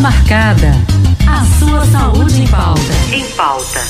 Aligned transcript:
marcada. 0.00 0.72
A 1.28 1.44
sua 1.58 1.84
saúde 1.84 2.42
em 2.42 2.46
pauta. 2.46 2.80
Em 3.12 3.24
pauta. 3.36 3.80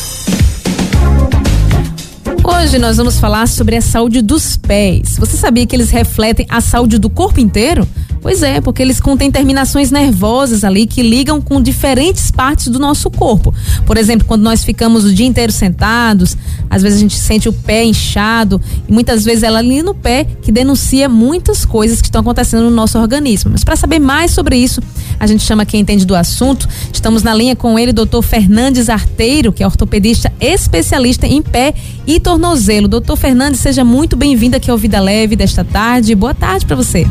Hoje 2.42 2.78
nós 2.80 2.96
vamos 2.96 3.20
falar 3.20 3.46
sobre 3.46 3.76
a 3.76 3.80
saúde 3.80 4.20
dos 4.20 4.56
pés. 4.56 5.16
Você 5.18 5.36
sabia 5.36 5.64
que 5.64 5.76
eles 5.76 5.90
refletem 5.90 6.46
a 6.48 6.60
saúde 6.60 6.98
do 6.98 7.08
corpo 7.08 7.38
inteiro? 7.38 7.86
Pois 8.20 8.42
é, 8.42 8.60
porque 8.60 8.82
eles 8.82 9.00
contêm 9.00 9.30
terminações 9.30 9.90
nervosas 9.90 10.62
ali 10.62 10.86
que 10.86 11.02
ligam 11.02 11.40
com 11.40 11.60
diferentes 11.60 12.30
partes 12.30 12.68
do 12.68 12.78
nosso 12.78 13.10
corpo. 13.10 13.54
Por 13.86 13.96
exemplo, 13.96 14.26
quando 14.26 14.42
nós 14.42 14.62
ficamos 14.62 15.04
o 15.04 15.12
dia 15.12 15.26
inteiro 15.26 15.50
sentados, 15.50 16.36
às 16.68 16.82
vezes 16.82 16.98
a 16.98 17.00
gente 17.00 17.16
sente 17.16 17.48
o 17.48 17.52
pé 17.52 17.84
inchado 17.84 18.60
e 18.86 18.92
muitas 18.92 19.24
vezes 19.24 19.42
ela 19.42 19.58
ali 19.58 19.82
no 19.82 19.94
pé 19.94 20.26
que 20.42 20.52
denuncia 20.52 21.08
muitas 21.08 21.64
coisas 21.64 22.00
que 22.00 22.08
estão 22.08 22.20
acontecendo 22.20 22.64
no 22.64 22.70
nosso 22.70 22.98
organismo. 22.98 23.50
Mas 23.52 23.64
para 23.64 23.74
saber 23.74 23.98
mais 23.98 24.32
sobre 24.32 24.56
isso, 24.56 24.82
a 25.18 25.26
gente 25.26 25.42
chama 25.42 25.64
quem 25.64 25.80
entende 25.80 26.04
do 26.04 26.14
assunto. 26.14 26.68
Estamos 26.92 27.22
na 27.22 27.34
linha 27.34 27.56
com 27.56 27.78
ele, 27.78 27.92
doutor 27.92 28.22
Fernandes 28.22 28.90
Arteiro, 28.90 29.50
que 29.52 29.62
é 29.62 29.66
ortopedista 29.66 30.30
especialista 30.38 31.26
em 31.26 31.40
pé 31.40 31.72
e 32.06 32.20
tornozelo. 32.20 32.86
Doutor 32.86 33.16
Fernandes, 33.16 33.60
seja 33.60 33.82
muito 33.82 34.14
bem-vindo 34.14 34.56
aqui 34.56 34.70
ao 34.70 34.76
Vida 34.76 35.00
Leve 35.00 35.36
desta 35.36 35.64
tarde. 35.64 36.14
Boa 36.14 36.34
tarde 36.34 36.66
para 36.66 36.76
você. 36.76 37.06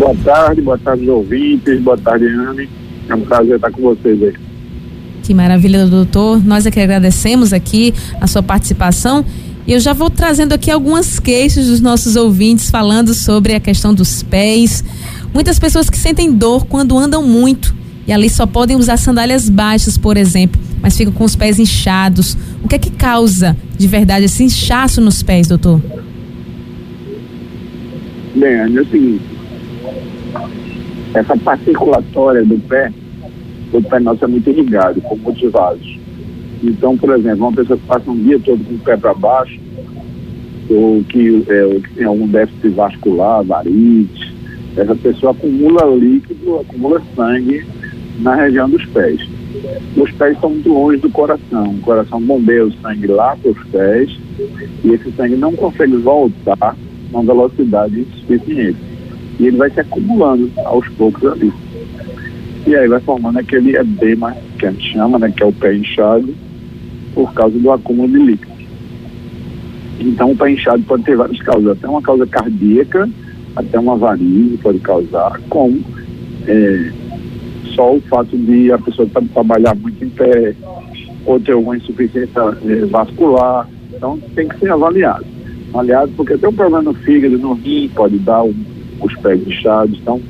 Boa 0.00 0.16
tarde, 0.24 0.62
boa 0.62 0.78
tarde, 0.78 1.10
ouvintes, 1.10 1.78
boa 1.82 1.98
tarde, 1.98 2.24
Anne. 2.26 2.66
É 3.06 3.14
um 3.14 3.20
prazer 3.20 3.56
estar 3.56 3.70
com 3.70 3.82
vocês 3.82 4.22
aí. 4.22 4.32
Que 5.22 5.34
maravilha, 5.34 5.86
doutor. 5.86 6.42
Nós 6.42 6.64
é 6.64 6.70
que 6.70 6.80
agradecemos 6.80 7.52
aqui 7.52 7.92
a 8.18 8.26
sua 8.26 8.42
participação. 8.42 9.22
E 9.66 9.74
eu 9.74 9.78
já 9.78 9.92
vou 9.92 10.08
trazendo 10.08 10.54
aqui 10.54 10.70
algumas 10.70 11.18
queixas 11.18 11.66
dos 11.66 11.82
nossos 11.82 12.16
ouvintes 12.16 12.70
falando 12.70 13.12
sobre 13.12 13.54
a 13.54 13.60
questão 13.60 13.92
dos 13.92 14.22
pés. 14.22 14.82
Muitas 15.34 15.58
pessoas 15.58 15.90
que 15.90 15.98
sentem 15.98 16.32
dor 16.32 16.64
quando 16.64 16.96
andam 16.96 17.22
muito 17.22 17.74
e 18.06 18.12
ali 18.12 18.30
só 18.30 18.46
podem 18.46 18.78
usar 18.78 18.96
sandálias 18.96 19.50
baixas, 19.50 19.98
por 19.98 20.16
exemplo, 20.16 20.58
mas 20.80 20.96
ficam 20.96 21.12
com 21.12 21.24
os 21.24 21.36
pés 21.36 21.58
inchados. 21.58 22.38
O 22.64 22.68
que 22.68 22.76
é 22.76 22.78
que 22.78 22.90
causa 22.90 23.54
de 23.76 23.86
verdade 23.86 24.24
esse 24.24 24.42
inchaço 24.42 24.98
nos 24.98 25.22
pés, 25.22 25.46
doutor? 25.46 25.78
Bem, 28.34 28.54
é 28.54 28.66
o 28.66 28.86
seguinte, 28.86 29.39
essa 31.14 31.36
parte 31.36 31.64
circulatória 31.64 32.44
do 32.44 32.58
pé, 32.60 32.92
o 33.72 33.82
pé 33.82 34.00
nosso 34.00 34.24
é 34.24 34.28
muito 34.28 34.48
irrigado, 34.50 35.00
com 35.00 35.16
muitos 35.16 35.50
vasos. 35.50 35.98
Então, 36.62 36.96
por 36.96 37.10
exemplo, 37.16 37.46
uma 37.46 37.52
pessoa 37.52 37.78
que 37.78 37.86
passa 37.86 38.10
um 38.10 38.16
dia 38.16 38.38
todo 38.38 38.62
com 38.64 38.74
o 38.74 38.78
pé 38.78 38.96
para 38.96 39.14
baixo, 39.14 39.58
ou 40.68 41.02
que, 41.04 41.44
é, 41.48 41.64
ou 41.64 41.80
que 41.80 41.94
tem 41.94 42.04
algum 42.04 42.28
déficit 42.28 42.68
vascular, 42.68 43.42
varizes, 43.42 44.32
essa 44.76 44.94
pessoa 44.94 45.32
acumula 45.32 45.96
líquido, 45.96 46.60
acumula 46.60 47.02
sangue 47.16 47.66
na 48.20 48.34
região 48.36 48.68
dos 48.70 48.84
pés. 48.86 49.20
Os 49.96 50.12
pés 50.12 50.34
estão 50.34 50.50
muito 50.50 50.72
longe 50.72 50.98
do 50.98 51.10
coração. 51.10 51.70
O 51.70 51.80
coração 51.80 52.20
bombeia 52.20 52.64
o 52.64 52.72
sangue 52.74 53.08
lá 53.08 53.36
para 53.36 53.50
os 53.50 53.64
pés 53.64 54.16
e 54.84 54.90
esse 54.90 55.10
sangue 55.12 55.34
não 55.34 55.52
consegue 55.54 55.96
voltar 55.96 56.76
numa 57.10 57.24
velocidade 57.24 58.06
suficiente 58.20 58.89
e 59.40 59.46
ele 59.46 59.56
vai 59.56 59.70
se 59.70 59.80
acumulando 59.80 60.50
aos 60.66 60.86
poucos 60.90 61.24
ali. 61.32 61.50
E 62.66 62.76
aí 62.76 62.86
vai 62.86 63.00
formando 63.00 63.38
aquele 63.38 63.74
edema 63.74 64.36
que 64.58 64.66
a 64.66 64.70
gente 64.70 64.92
chama, 64.92 65.18
né, 65.18 65.32
que 65.34 65.42
é 65.42 65.46
o 65.46 65.52
pé 65.52 65.74
inchado, 65.74 66.32
por 67.14 67.32
causa 67.32 67.58
do 67.58 67.72
acúmulo 67.72 68.08
de 68.08 68.18
líquido. 68.18 68.52
Então 69.98 70.32
o 70.32 70.36
pé 70.36 70.50
inchado 70.50 70.82
pode 70.82 71.04
ter 71.04 71.16
várias 71.16 71.40
causas, 71.40 71.72
até 71.72 71.88
uma 71.88 72.02
causa 72.02 72.26
cardíaca, 72.26 73.08
até 73.56 73.78
uma 73.78 73.96
varize 73.96 74.58
pode 74.58 74.78
causar, 74.80 75.40
como 75.48 75.80
é, 76.46 76.92
só 77.74 77.94
o 77.94 78.00
fato 78.02 78.36
de 78.36 78.70
a 78.70 78.78
pessoa 78.78 79.08
trabalhar 79.32 79.74
muito 79.74 80.04
em 80.04 80.10
pé, 80.10 80.54
ou 81.24 81.40
ter 81.40 81.52
alguma 81.52 81.78
insuficiência 81.78 82.40
é, 82.66 82.84
vascular, 82.86 83.66
então 83.94 84.18
tem 84.34 84.48
que 84.48 84.58
ser 84.58 84.70
avaliado. 84.70 85.24
Avaliado 85.72 86.12
porque 86.14 86.36
tem 86.36 86.48
um 86.48 86.52
problema 86.52 86.82
no 86.82 86.94
fígado, 86.94 87.38
no 87.38 87.54
rim, 87.54 87.90
pode 87.94 88.18
dar 88.18 88.42
um 88.42 88.54
os 89.06 89.16
pés 89.16 89.46
inchados. 89.46 89.98
Então, 90.00 90.20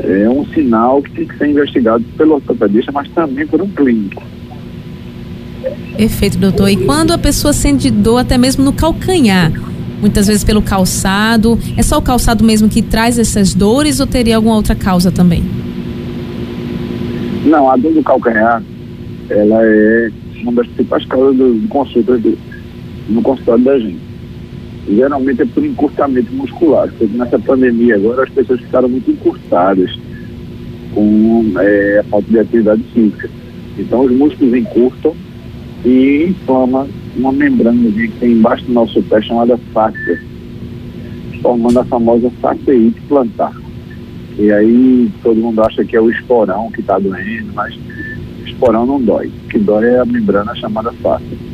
é 0.00 0.28
um 0.28 0.44
sinal 0.46 1.02
que 1.02 1.10
tem 1.10 1.26
que 1.26 1.36
ser 1.38 1.48
investigado 1.48 2.04
pelo 2.16 2.34
ortopedista, 2.34 2.90
mas 2.92 3.08
também 3.10 3.46
por 3.46 3.60
um 3.60 3.68
clínico. 3.68 4.22
Perfeito, 5.96 6.38
doutor. 6.38 6.68
E 6.68 6.76
quando 6.76 7.12
a 7.12 7.18
pessoa 7.18 7.52
sente 7.52 7.90
dor 7.90 8.18
até 8.18 8.38
mesmo 8.38 8.64
no 8.64 8.72
calcanhar, 8.72 9.52
muitas 10.00 10.26
vezes 10.26 10.42
pelo 10.42 10.62
calçado, 10.62 11.58
é 11.76 11.82
só 11.82 11.98
o 11.98 12.02
calçado 12.02 12.42
mesmo 12.44 12.68
que 12.68 12.82
traz 12.82 13.18
essas 13.18 13.54
dores 13.54 14.00
ou 14.00 14.06
teria 14.06 14.36
alguma 14.36 14.56
outra 14.56 14.74
causa 14.74 15.12
também? 15.12 15.44
Não, 17.44 17.70
a 17.70 17.76
dor 17.76 17.92
do 17.92 18.02
calcanhar, 18.02 18.62
ela 19.28 19.60
é 19.62 20.10
uma 20.42 20.52
das 20.52 20.66
principais 20.68 21.04
causas 21.06 21.36
do 21.36 21.68
consulta 21.68 22.18
do, 22.18 22.38
no 23.08 23.22
consultório 23.22 23.64
da 23.64 23.78
gente 23.78 24.11
geralmente 24.88 25.42
é 25.42 25.46
por 25.46 25.64
encurtamento 25.64 26.32
muscular. 26.32 26.92
Nessa 27.00 27.38
pandemia 27.38 27.96
agora 27.96 28.24
as 28.24 28.30
pessoas 28.30 28.60
ficaram 28.60 28.88
muito 28.88 29.10
encurtadas 29.10 29.98
com 30.94 31.52
é, 31.58 31.98
a 32.00 32.04
falta 32.04 32.28
de 32.28 32.38
atividade 32.38 32.82
física. 32.92 33.30
Então 33.78 34.04
os 34.04 34.12
músculos 34.12 34.54
encurtam 34.54 35.14
e 35.84 36.26
inflama 36.28 36.86
uma 37.16 37.32
membrana 37.32 37.90
que 37.90 38.08
tem 38.20 38.32
embaixo 38.32 38.64
do 38.64 38.72
nosso 38.72 39.02
pé 39.02 39.20
chamada 39.22 39.56
fáscia, 39.72 40.22
formando 41.40 41.80
a 41.80 41.84
famosa 41.84 42.30
fasciite 42.40 43.00
plantar. 43.08 43.52
E 44.38 44.50
aí 44.50 45.10
todo 45.22 45.36
mundo 45.36 45.62
acha 45.62 45.84
que 45.84 45.96
é 45.96 46.00
o 46.00 46.10
esporão 46.10 46.70
que 46.70 46.80
está 46.80 46.98
doendo, 46.98 47.52
mas 47.54 47.74
o 47.74 48.48
esporão 48.48 48.86
não 48.86 49.00
dói. 49.00 49.26
O 49.26 49.48
que 49.48 49.58
dói 49.58 49.86
é 49.86 49.98
a 49.98 50.04
membrana 50.04 50.54
chamada 50.54 50.92
fáscia. 50.94 51.51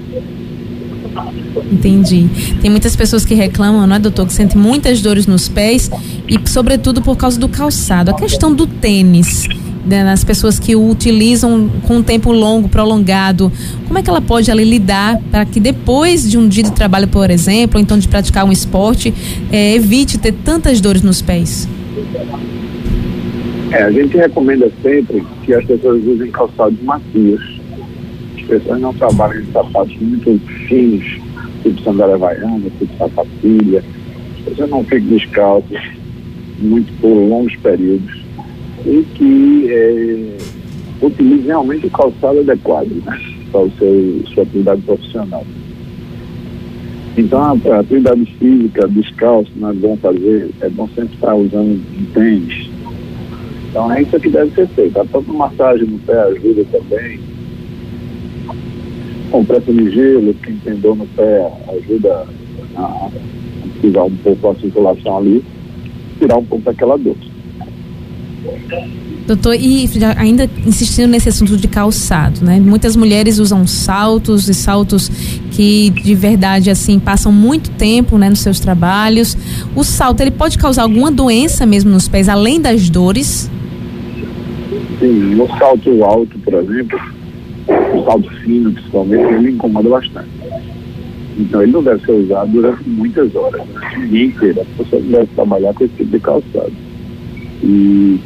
Entendi. 1.71 2.29
Tem 2.61 2.71
muitas 2.71 2.95
pessoas 2.95 3.25
que 3.25 3.35
reclamam, 3.35 3.87
não 3.87 3.97
é, 3.97 3.99
doutor, 3.99 4.27
que 4.27 4.33
sentem 4.33 4.61
muitas 4.61 5.01
dores 5.01 5.27
nos 5.27 5.49
pés 5.49 5.91
e, 6.29 6.39
sobretudo, 6.49 7.03
por 7.03 7.17
causa 7.17 7.39
do 7.39 7.49
calçado. 7.49 8.11
A 8.11 8.15
questão 8.15 8.53
do 8.53 8.67
tênis, 8.67 9.49
né, 9.85 10.05
nas 10.05 10.23
pessoas 10.23 10.59
que 10.59 10.77
o 10.77 10.89
utilizam 10.89 11.69
com 11.87 11.97
um 11.97 12.03
tempo 12.03 12.31
longo, 12.31 12.69
prolongado, 12.69 13.51
como 13.87 13.99
é 13.99 14.03
que 14.03 14.11
ela 14.11 14.21
pode 14.21 14.51
ali 14.51 14.65
lidar 14.65 15.19
para 15.31 15.45
que 15.45 15.59
depois 15.59 16.29
de 16.31 16.37
um 16.37 16.47
dia 16.47 16.63
de 16.63 16.73
trabalho, 16.73 17.09
por 17.09 17.31
exemplo, 17.31 17.79
ou 17.79 17.83
então 17.83 17.99
de 17.99 18.07
praticar 18.07 18.45
um 18.45 18.53
esporte, 18.53 19.13
é, 19.51 19.75
evite 19.75 20.19
ter 20.19 20.33
tantas 20.33 20.81
dores 20.81 21.03
nos 21.03 21.23
pés? 21.23 21.69
É, 23.71 23.83
a 23.83 23.91
gente 23.91 24.17
recomenda 24.17 24.71
sempre 24.83 25.23
que 25.45 25.53
as 25.53 25.65
pessoas 25.65 26.03
usem 26.05 26.31
calçados 26.31 26.81
macios. 26.83 27.59
As 28.37 28.43
pessoas 28.43 28.81
não 28.81 28.95
trabalhem 28.95 29.43
em 29.43 29.53
sapatos 29.53 29.95
muito 30.01 30.41
finos, 30.67 31.19
tipo 31.71 31.83
sandália 31.83 32.15
havaiana, 32.15 32.71
tipo 32.79 32.97
sapatilha. 32.97 33.85
Você 34.45 34.67
não 34.67 34.85
fique 34.85 35.07
descalço 35.07 35.69
muito 36.59 36.93
por 37.01 37.09
longos 37.09 37.55
períodos 37.57 38.25
e 38.85 39.05
que 39.15 39.67
é, 39.71 40.37
utilize 41.05 41.47
realmente 41.47 41.87
o 41.87 41.91
calçado 41.91 42.41
adequado 42.41 42.89
né, 43.05 43.21
para 43.53 43.61
o 43.61 43.71
seu, 43.79 44.23
sua 44.35 44.43
atividade 44.43 44.83
profissional. 44.83 45.45
Então, 47.17 47.43
a, 47.43 47.75
a 47.75 47.81
atividade 47.81 48.25
física 48.39 48.87
descalço 48.89 49.51
não 49.57 49.71
é 49.71 49.73
bom 49.73 49.97
fazer, 49.97 50.51
é 50.61 50.69
bom 50.71 50.89
sempre 50.95 51.15
estar 51.15 51.35
usando 51.35 51.83
tênis. 52.15 52.71
Então, 53.71 53.93
é 53.93 54.03
isso 54.03 54.19
que 54.21 54.31
deve 54.31 54.55
ser 54.55 54.69
feito. 54.69 54.99
A 54.99 55.05
própria 55.05 55.35
massagem 55.35 55.87
no 55.87 55.99
pé 55.99 56.19
ajuda 56.21 56.65
também 56.71 57.28
compressa 59.31 59.73
de 59.73 59.91
gelo, 59.91 60.35
quem 60.43 60.57
tem 60.57 60.75
dor 60.77 60.97
no 60.97 61.07
pé 61.07 61.51
ajuda 61.69 62.27
a 62.77 63.09
ativar 63.77 64.07
um 64.07 64.17
pouco 64.17 64.49
a 64.49 64.55
circulação 64.57 65.19
ali, 65.19 65.45
tirar 66.19 66.39
um 66.39 66.45
pouco 66.45 66.65
daquela 66.65 66.97
dor. 66.97 67.17
Doutor, 69.27 69.55
e 69.57 69.87
ainda 70.17 70.49
insistindo 70.67 71.09
nesse 71.09 71.29
assunto 71.29 71.55
de 71.57 71.69
calçado, 71.69 72.43
né? 72.43 72.59
Muitas 72.59 72.97
mulheres 72.97 73.39
usam 73.39 73.67
saltos 73.67 74.49
e 74.49 74.55
saltos 74.55 75.11
que 75.51 75.91
de 75.91 76.15
verdade 76.15 76.71
assim 76.71 76.99
passam 76.99 77.31
muito 77.31 77.71
tempo, 77.73 78.17
né, 78.17 78.31
nos 78.31 78.41
seus 78.41 78.59
trabalhos. 78.59 79.37
O 79.77 79.85
salto 79.85 80.23
ele 80.23 80.31
pode 80.31 80.57
causar 80.57 80.83
alguma 80.83 81.11
doença 81.11 81.67
mesmo 81.67 81.91
nos 81.91 82.09
pés, 82.09 82.27
além 82.27 82.59
das 82.59 82.89
dores? 82.89 83.51
Sim, 84.99 85.35
no 85.35 85.47
salto 85.59 86.03
alto, 86.03 86.39
por 86.39 86.55
exemplo, 86.55 86.99
o 87.69 88.05
salto 88.05 88.31
fino, 88.41 88.73
principalmente, 88.73 89.35
ele 89.35 89.51
incomoda 89.51 89.89
bastante. 89.89 90.29
Então 91.39 91.63
ele 91.63 91.73
não 91.73 91.83
deve 91.83 92.05
ser 92.05 92.13
usado 92.13 92.51
durante 92.51 92.89
muitas 92.89 93.35
horas, 93.35 93.63
durante 93.67 93.99
o 93.99 94.09
dia 94.09 94.25
inteiro. 94.25 94.61
A 94.61 94.83
pessoa 94.83 95.03
não 95.03 95.11
deve 95.11 95.27
trabalhar 95.35 95.75
com 95.75 95.85
esse 95.85 95.95
tipo 95.95 96.11
de 96.11 96.21
calçado. 96.21 96.73
E 97.63 98.21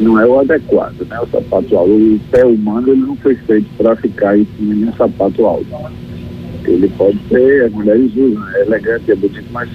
não 0.00 0.18
é 0.18 0.26
o 0.26 0.40
adequado, 0.40 1.06
né? 1.08 1.20
O 1.20 1.26
sapato 1.28 1.76
alto. 1.76 1.90
O 1.90 2.20
pé 2.30 2.44
humano 2.44 2.88
ele 2.88 3.02
não 3.02 3.16
foi 3.16 3.36
feito 3.36 3.68
para 3.76 3.94
ficar 3.96 4.36
em 4.36 4.46
de 4.58 4.84
um 4.84 4.92
sapato 4.94 5.46
alto. 5.46 5.66
Ele 6.64 6.88
pode 6.96 7.18
ser, 7.28 7.64
as 7.66 7.72
mulheres 7.72 8.10
usam, 8.16 8.48
é 8.54 8.62
elegante, 8.62 9.10
é 9.10 9.14
bonito, 9.14 9.46
mas 9.52 9.68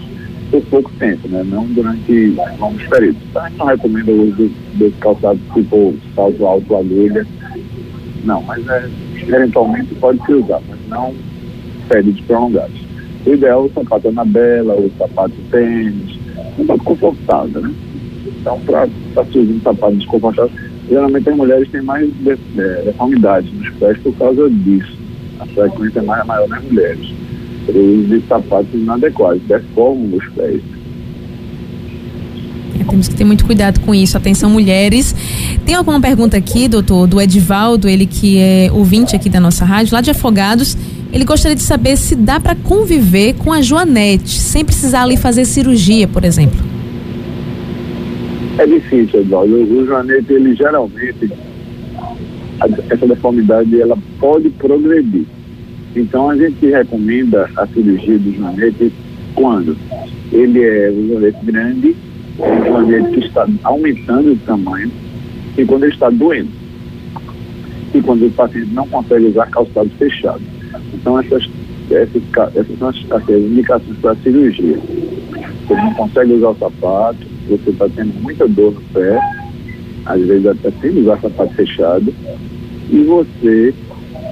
por 0.52 0.62
pouco 0.64 0.92
tempo, 1.00 1.28
né? 1.28 1.44
Não 1.46 1.66
durante 1.68 2.36
longos 2.60 2.84
períodos. 2.88 3.22
Então, 3.30 3.46
gente 3.46 3.58
não 3.58 3.66
recomenda 3.68 4.12
o 4.12 4.30
uso 4.30 4.52
desse 4.76 4.96
calçado 4.98 5.40
tipo 5.54 5.96
salto 6.14 6.46
alto, 6.46 6.76
agulha. 6.76 7.26
Não, 8.26 8.42
mas 8.42 8.68
é, 8.68 8.90
eventualmente 9.28 9.94
pode 9.96 10.24
se 10.26 10.34
usar, 10.34 10.60
mas 10.68 10.80
não 10.88 11.14
períodos 11.88 12.22
prolongados. 12.22 12.76
O 13.26 13.34
ideal 13.34 13.64
é 13.64 13.66
o 13.66 13.74
sapato 13.74 14.08
anabela, 14.08 14.76
o 14.76 14.92
sapato 14.98 15.34
tênis, 15.52 16.20
um 16.58 16.66
sapato 16.66 16.84
confortável, 16.84 17.62
né? 17.62 17.74
Então, 18.26 18.60
para 18.62 18.88
se 18.88 19.40
usar 19.40 19.54
um 19.54 19.62
sapato 19.62 19.96
desconfortável, 19.96 20.52
geralmente 20.90 21.30
as 21.30 21.36
mulheres 21.36 21.70
têm 21.70 21.82
mais 21.82 22.08
de, 22.08 22.36
de, 22.36 22.84
deformidades 22.86 23.52
nos 23.54 23.70
pés 23.76 23.98
por 24.00 24.16
causa 24.16 24.50
disso. 24.50 24.98
A 25.40 25.46
frequência 25.46 26.00
é 26.00 26.04
mais 26.04 26.26
maior 26.26 26.48
nas 26.48 26.64
mulheres. 26.64 27.14
Uso 27.68 28.08
de 28.08 28.22
sapatos 28.28 28.74
inadequados, 28.74 29.42
deformam 29.44 30.18
os 30.18 30.28
pés. 30.30 30.62
Temos 32.90 33.08
que 33.08 33.16
ter 33.16 33.24
muito 33.24 33.46
cuidado 33.46 33.80
com 33.82 33.94
isso. 33.94 34.18
Atenção, 34.18 34.50
mulheres. 34.50 35.16
Tem 35.66 35.76
alguma 35.76 36.00
pergunta 36.00 36.38
aqui, 36.38 36.68
doutor, 36.68 37.08
do 37.08 37.20
Edivaldo, 37.20 37.90
ele 37.90 38.06
que 38.06 38.38
é 38.38 38.70
ouvinte 38.72 39.16
aqui 39.16 39.30
da 39.30 39.40
nossa 39.40 39.66
rádio, 39.66 39.94
lá 39.94 40.02
de 40.02 40.12
Afogados. 40.12 40.78
Ele 41.12 41.24
gostaria 41.24 41.56
de 41.56 41.64
saber 41.64 41.98
se 41.98 42.16
dá 42.16 42.40
para 42.40 42.56
conviver 42.56 43.34
com 43.36 43.54
a 43.54 43.62
Joanete, 43.62 44.40
sem 44.40 44.66
precisar 44.66 45.04
ali 45.04 45.18
fazer 45.18 45.46
cirurgia, 45.46 46.08
por 46.08 46.24
exemplo. 46.26 46.60
É 48.58 48.66
difícil, 48.66 49.22
Eduardo. 49.22 49.54
O 49.56 49.86
Joanete, 49.86 50.34
ele 50.34 50.56
geralmente, 50.56 51.32
essa 52.90 53.08
deformidade, 53.08 53.82
ela 53.82 53.98
pode 54.20 54.50
progredir. 54.50 55.26
Então, 55.96 56.30
a 56.30 56.36
gente 56.36 56.66
recomenda 56.66 57.50
a 57.56 57.68
cirurgia 57.68 58.20
do 58.20 58.34
Joanete 58.34 58.92
quando 59.34 59.78
ele 60.32 60.64
é 60.64 60.92
um 60.92 61.08
joanete 61.08 61.46
grande, 61.46 61.96
um 62.40 62.66
joanete 62.66 63.12
que 63.12 63.28
está 63.28 63.48
aumentando 63.64 64.36
de 64.36 64.42
tamanho 64.42 64.92
e 65.58 65.66
quando 65.66 65.84
ele 65.84 65.94
está 65.94 66.10
doendo. 66.10 66.50
E 67.94 68.02
quando 68.02 68.26
o 68.26 68.32
paciente 68.32 68.74
não 68.74 68.88
consegue 68.88 69.28
usar 69.28 69.46
calçado 69.48 69.90
fechado. 69.98 70.42
Então, 70.94 71.20
essas, 71.20 71.48
essas, 71.90 72.22
essas 72.56 72.78
são 72.78 72.90
as, 72.90 73.12
as 73.12 73.30
indicações 73.30 73.98
para 74.00 74.12
a 74.12 74.16
cirurgia. 74.18 74.78
Você 75.68 75.76
não 75.76 75.94
consegue 75.94 76.34
usar 76.34 76.50
o 76.50 76.56
sapato, 76.56 77.20
você 77.48 77.70
está 77.70 77.88
tendo 77.90 78.14
muita 78.22 78.48
dor 78.48 78.74
no 78.74 78.82
pé, 78.94 79.20
às 80.06 80.22
vezes 80.22 80.46
até 80.46 80.72
sem 80.82 81.00
usar 81.00 81.20
sapato 81.20 81.54
fechado, 81.54 82.14
e 82.90 83.04
você 83.04 83.74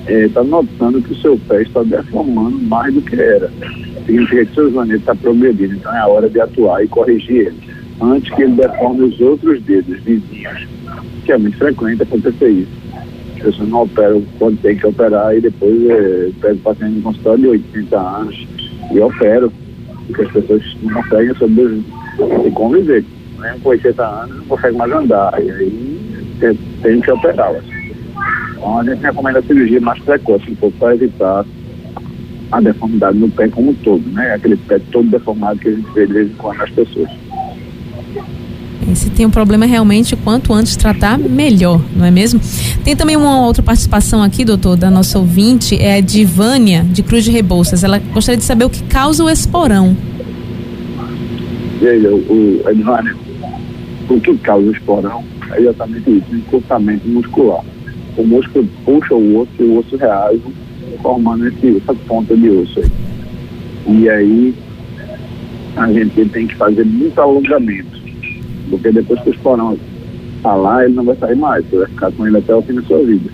está 0.07 0.41
é, 0.41 0.43
notando 0.43 1.01
que 1.01 1.13
o 1.13 1.17
seu 1.17 1.37
pé 1.47 1.61
está 1.61 1.83
deformando 1.83 2.59
mais 2.59 2.93
do 2.93 3.01
que 3.01 3.15
era. 3.15 3.49
Significa 4.05 4.45
que 4.45 4.51
o 4.51 4.55
seu 4.55 4.71
joanete 4.71 4.99
está 4.99 5.15
progredindo, 5.15 5.75
então 5.75 5.95
é 5.95 5.99
a 5.99 6.07
hora 6.07 6.29
de 6.29 6.39
atuar 6.39 6.83
e 6.83 6.87
corrigir 6.87 7.47
ele, 7.47 7.57
antes 8.01 8.33
que 8.33 8.43
ele 8.43 8.55
deforme 8.55 9.03
os 9.03 9.19
outros 9.19 9.61
dedos 9.63 9.99
vizinhos, 10.01 10.67
que 11.25 11.31
é 11.31 11.37
muito 11.37 11.57
frequente 11.57 12.03
acontecer 12.03 12.49
isso. 12.49 12.71
As 13.35 13.43
pessoas 13.43 13.69
não 13.69 13.81
operam 13.83 14.23
quando 14.39 14.61
tem 14.61 14.77
que 14.77 14.87
operar 14.87 15.35
e 15.35 15.41
depois 15.41 15.89
é, 15.89 16.29
pego 16.41 16.55
o 16.55 16.59
paciente 16.59 16.97
em 16.97 17.01
consultório 17.01 17.41
de 17.41 17.47
80 17.47 17.99
anos 17.99 18.47
e 18.91 18.99
opero, 18.99 19.51
porque 20.07 20.21
as 20.21 20.31
pessoas 20.31 20.77
não 20.81 21.01
conseguem 21.01 21.35
sobre 21.35 21.83
e 22.45 22.51
conviver. 22.51 23.05
Mesmo 23.39 23.59
com 23.59 23.69
80 23.69 24.05
anos 24.05 24.37
não 24.37 24.45
consegue 24.45 24.77
mais 24.77 24.91
andar, 24.91 25.43
e 25.43 25.51
aí 25.51 25.99
tem, 26.39 26.57
tem 26.81 27.01
que 27.01 27.11
operá-las. 27.11 27.63
Então 28.51 28.79
a 28.79 28.83
gente 28.83 29.01
recomenda 29.01 29.39
a 29.39 29.43
cirurgia 29.43 29.81
mais 29.81 29.99
precoce, 29.99 30.51
um 30.51 30.55
pouco 30.55 30.77
para 30.77 30.95
evitar 30.95 31.45
a 32.51 32.61
deformidade 32.61 33.17
no 33.17 33.29
pé 33.29 33.47
como 33.49 33.71
um 33.71 33.73
todo, 33.75 34.07
né? 34.11 34.33
Aquele 34.33 34.55
pé 34.55 34.79
todo 34.91 35.09
deformado 35.09 35.59
que 35.59 35.69
a 35.69 35.71
gente 35.71 35.91
vê 35.91 36.05
de 36.05 36.13
vez 36.13 36.31
em 36.31 36.35
quando 36.35 36.59
nas 36.59 36.69
pessoas. 36.69 37.09
E 38.91 38.95
se 38.95 39.09
tem 39.09 39.25
um 39.25 39.29
problema 39.29 39.65
realmente, 39.65 40.15
quanto 40.15 40.53
antes 40.53 40.75
tratar, 40.75 41.17
melhor, 41.17 41.81
não 41.95 42.05
é 42.05 42.11
mesmo? 42.11 42.39
Tem 42.83 42.95
também 42.95 43.15
uma 43.15 43.45
outra 43.45 43.63
participação 43.63 44.21
aqui, 44.21 44.43
doutor, 44.43 44.75
da 44.75 44.91
nossa 44.91 45.17
ouvinte, 45.17 45.75
é 45.81 45.95
a 45.95 46.01
de 46.01 46.25
Vânia, 46.25 46.83
de 46.83 47.01
Cruz 47.01 47.23
de 47.23 47.31
Rebouças. 47.31 47.83
Ela 47.83 47.99
gostaria 47.99 48.37
de 48.37 48.43
saber 48.43 48.65
o 48.65 48.69
que 48.69 48.83
causa 48.83 49.23
o 49.23 49.29
esporão. 49.29 49.95
Veja, 51.79 52.09
o, 52.09 52.61
o 52.63 52.69
Edvânia, 52.69 53.15
o 54.09 54.19
que 54.19 54.37
causa 54.37 54.67
o 54.67 54.71
esporão 54.71 55.23
é 55.51 55.61
exatamente 55.61 56.09
isso, 56.09 56.25
um 56.31 56.37
encurtamento 56.37 57.07
muscular. 57.07 57.63
O 58.17 58.23
músculo 58.23 58.67
puxa 58.85 59.13
o 59.15 59.39
osso 59.39 59.51
e 59.59 59.63
o 59.63 59.79
osso 59.79 59.95
reage, 59.95 60.41
formando 61.01 61.47
esse, 61.47 61.77
essa 61.77 61.93
ponta 61.93 62.35
de 62.35 62.49
osso 62.49 62.79
aí. 62.79 62.91
E 63.87 64.09
aí 64.09 64.53
a 65.75 65.91
gente 65.91 66.25
tem 66.29 66.47
que 66.47 66.55
fazer 66.55 66.85
muito 66.85 67.19
alongamento 67.19 68.02
porque 68.69 68.91
depois 68.91 69.21
que 69.21 69.29
o 69.29 69.33
esporão 69.33 69.77
está 70.37 70.55
lá, 70.55 70.83
ele 70.83 70.93
não 70.93 71.05
vai 71.05 71.15
sair 71.15 71.35
mais, 71.35 71.65
você 71.65 71.77
vai 71.77 71.87
ficar 71.87 72.11
com 72.11 72.27
ele 72.27 72.37
até 72.37 72.53
o 72.53 72.61
fim 72.61 72.73
da 72.73 72.81
sua 72.83 73.03
vida. 73.03 73.29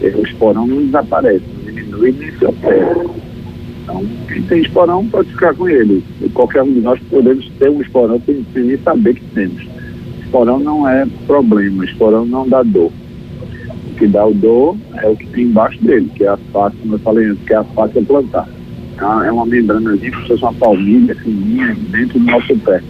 E 0.00 0.06
o 0.06 0.22
esporão 0.26 0.66
não 0.66 0.84
desaparece, 0.84 1.44
não 1.64 1.74
diminui 1.74 2.14
nem 2.18 2.32
se 2.32 2.44
opera. 2.46 3.06
Então, 3.82 4.04
quem 4.28 4.42
tem 4.42 4.62
esporão 4.62 5.06
pode 5.06 5.30
ficar 5.30 5.54
com 5.54 5.68
ele. 5.68 6.02
E 6.22 6.28
qualquer 6.30 6.62
um 6.62 6.72
de 6.72 6.80
nós 6.80 6.98
podemos 7.10 7.48
ter 7.58 7.68
um 7.68 7.82
esporão 7.82 8.20
sem, 8.24 8.44
nem 8.54 8.78
saber 8.78 9.14
que 9.14 9.24
temos. 9.34 9.62
Esporão 10.22 10.58
não 10.58 10.88
é 10.88 11.06
problema, 11.26 11.84
esporão 11.84 12.24
não 12.24 12.48
dá 12.48 12.62
dor. 12.62 12.90
O 13.90 13.94
que 13.96 14.06
dá 14.06 14.24
o 14.24 14.32
dor 14.32 14.76
é 14.94 15.08
o 15.08 15.16
que 15.16 15.26
tem 15.26 15.44
embaixo 15.44 15.82
dele, 15.84 16.10
que 16.14 16.24
é 16.24 16.28
a 16.28 16.36
face, 16.52 16.76
como 16.76 16.94
eu 16.94 16.98
falei 17.00 17.26
antes, 17.26 17.44
que 17.44 17.52
é 17.52 17.56
a 17.56 17.64
face 17.64 18.00
plantar. 18.02 18.48
É 19.26 19.32
uma 19.32 19.46
membranazinha, 19.46 20.10
como 20.10 20.22
se 20.22 20.28
fosse 20.28 20.42
uma 20.42 20.54
palmilha 20.54 21.14
fininha 21.16 21.76
dentro 21.90 22.18
do 22.18 22.26
nosso 22.26 22.56
pé 22.58 22.82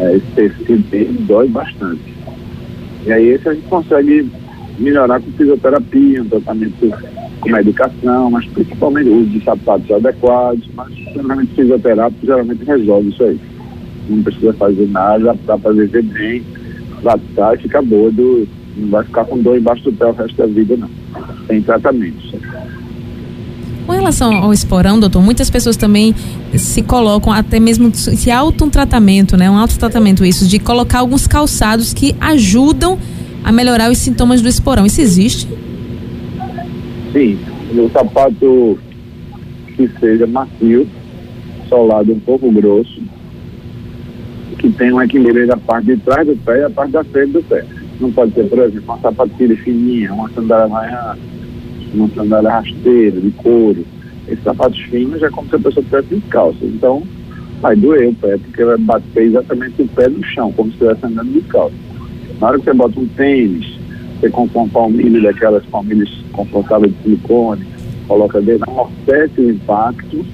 é, 0.00 0.16
esse 0.16 0.26
tecido 0.34 0.90
dele 0.90 1.18
dói 1.26 1.48
bastante. 1.48 2.14
E 3.06 3.12
aí 3.12 3.28
esse 3.28 3.48
a 3.48 3.54
gente 3.54 3.66
consegue 3.68 4.30
melhorar 4.78 5.20
com 5.20 5.30
fisioterapia, 5.32 6.22
um 6.22 6.28
tratamento 6.28 6.90
com 7.40 7.50
medicação, 7.50 8.30
mas 8.30 8.46
principalmente 8.46 9.08
o 9.08 9.20
uso 9.20 9.30
de 9.30 9.44
sapatos 9.44 9.90
adequados, 9.90 10.68
mas 10.74 10.92
geralmente 10.94 11.54
fisioterápico 11.54 12.26
geralmente 12.26 12.64
resolve 12.64 13.10
isso 13.10 13.24
aí. 13.24 13.40
Não 14.08 14.22
precisa 14.22 14.52
fazer 14.54 14.88
nada, 14.88 15.36
dá 15.46 15.58
para 15.58 15.72
viver 15.72 16.02
bem, 16.02 16.42
tratar 17.02 17.54
e 17.54 17.62
ficar 17.62 17.82
boa, 17.82 18.10
do, 18.10 18.48
não 18.76 18.88
vai 18.88 19.04
ficar 19.04 19.24
com 19.26 19.38
dor 19.38 19.58
embaixo 19.58 19.84
do 19.84 19.92
pé 19.92 20.06
o 20.06 20.12
resto 20.12 20.36
da 20.36 20.46
vida 20.46 20.76
não. 20.76 20.90
Tem 21.46 21.60
tratamento. 21.62 22.38
Com 23.90 23.96
relação 23.96 24.32
ao 24.36 24.52
esporão, 24.52 25.00
doutor, 25.00 25.20
muitas 25.20 25.50
pessoas 25.50 25.76
também 25.76 26.14
se 26.54 26.80
colocam, 26.80 27.32
até 27.32 27.58
mesmo 27.58 27.92
se 27.92 28.30
auto 28.30 28.64
um 28.64 28.70
tratamento, 28.70 29.36
né? 29.36 29.50
Um 29.50 29.58
autotratamento 29.58 30.24
isso, 30.24 30.46
de 30.46 30.60
colocar 30.60 31.00
alguns 31.00 31.26
calçados 31.26 31.92
que 31.92 32.14
ajudam 32.20 32.96
a 33.42 33.50
melhorar 33.50 33.90
os 33.90 33.98
sintomas 33.98 34.40
do 34.40 34.46
esporão. 34.46 34.86
Isso 34.86 35.00
existe? 35.00 35.48
Sim, 37.12 37.36
o 37.76 37.90
sapato 37.90 38.78
que 39.74 39.90
seja 39.98 40.24
macio, 40.24 40.86
solado 41.68 42.12
um 42.12 42.20
pouco 42.20 42.48
grosso, 42.52 43.02
que 44.56 44.70
tenha 44.70 44.94
um 44.94 45.02
equilíbrio 45.02 45.48
da 45.48 45.56
parte 45.56 45.86
de 45.86 45.96
trás 45.96 46.24
do 46.24 46.36
pé 46.36 46.58
e 46.58 46.60
da 46.60 46.70
parte 46.70 46.92
da 46.92 47.02
frente 47.02 47.32
do 47.32 47.42
pé. 47.42 47.64
Não 48.00 48.12
pode 48.12 48.34
ser, 48.34 48.48
por 48.48 48.60
exemplo, 48.60 48.84
uma 48.84 48.98
sapatilha 49.00 49.56
fininha, 49.56 50.14
uma 50.14 50.30
sandália 50.30 50.66
havaiana, 50.66 51.18
uma 51.94 52.08
sandália 52.08 52.50
rasteira, 52.50 53.20
de 53.20 53.30
couro. 53.32 53.84
Esses 54.28 54.44
sapatos 54.44 54.78
finos 54.82 55.22
é 55.22 55.30
como 55.30 55.48
se 55.48 55.56
a 55.56 55.58
pessoa 55.58 55.84
tivesse 55.84 56.14
de 56.14 56.20
calça. 56.22 56.58
Então, 56.62 57.02
vai 57.60 57.76
doer 57.76 58.08
o 58.08 58.14
pé, 58.14 58.36
porque 58.38 58.64
vai 58.64 58.78
bater 58.78 59.24
exatamente 59.24 59.82
o 59.82 59.88
pé 59.88 60.08
no 60.08 60.24
chão, 60.24 60.52
como 60.52 60.70
se 60.70 60.76
estivesse 60.76 61.06
andando 61.06 61.32
de 61.32 61.40
calça. 61.42 61.74
Na 62.40 62.48
hora 62.48 62.58
que 62.58 62.64
você 62.64 62.72
bota 62.72 63.00
um 63.00 63.06
tênis, 63.08 63.78
você 64.20 64.30
compra 64.30 64.60
uma 64.60 64.68
palmilha 64.68 65.20
daquelas 65.22 65.64
palmilhas 65.66 66.10
confortáveis 66.32 66.92
de 66.92 67.02
silicone, 67.02 67.66
coloca 68.06 68.40
dentro, 68.40 68.68
amortece 68.70 69.40
o 69.40 69.50
impacto 69.50 70.26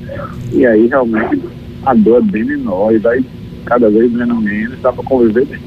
e 0.52 0.66
aí 0.66 0.86
realmente 0.86 1.42
a 1.84 1.94
dor 1.94 2.18
é 2.18 2.30
bem 2.32 2.44
menor 2.44 2.94
e 2.94 2.98
vai 2.98 3.24
cada 3.64 3.90
vez 3.90 4.10
menos 4.12 4.42
menos, 4.42 4.80
dá 4.80 4.92
para 4.92 5.04
conviver 5.04 5.44
bem. 5.46 5.60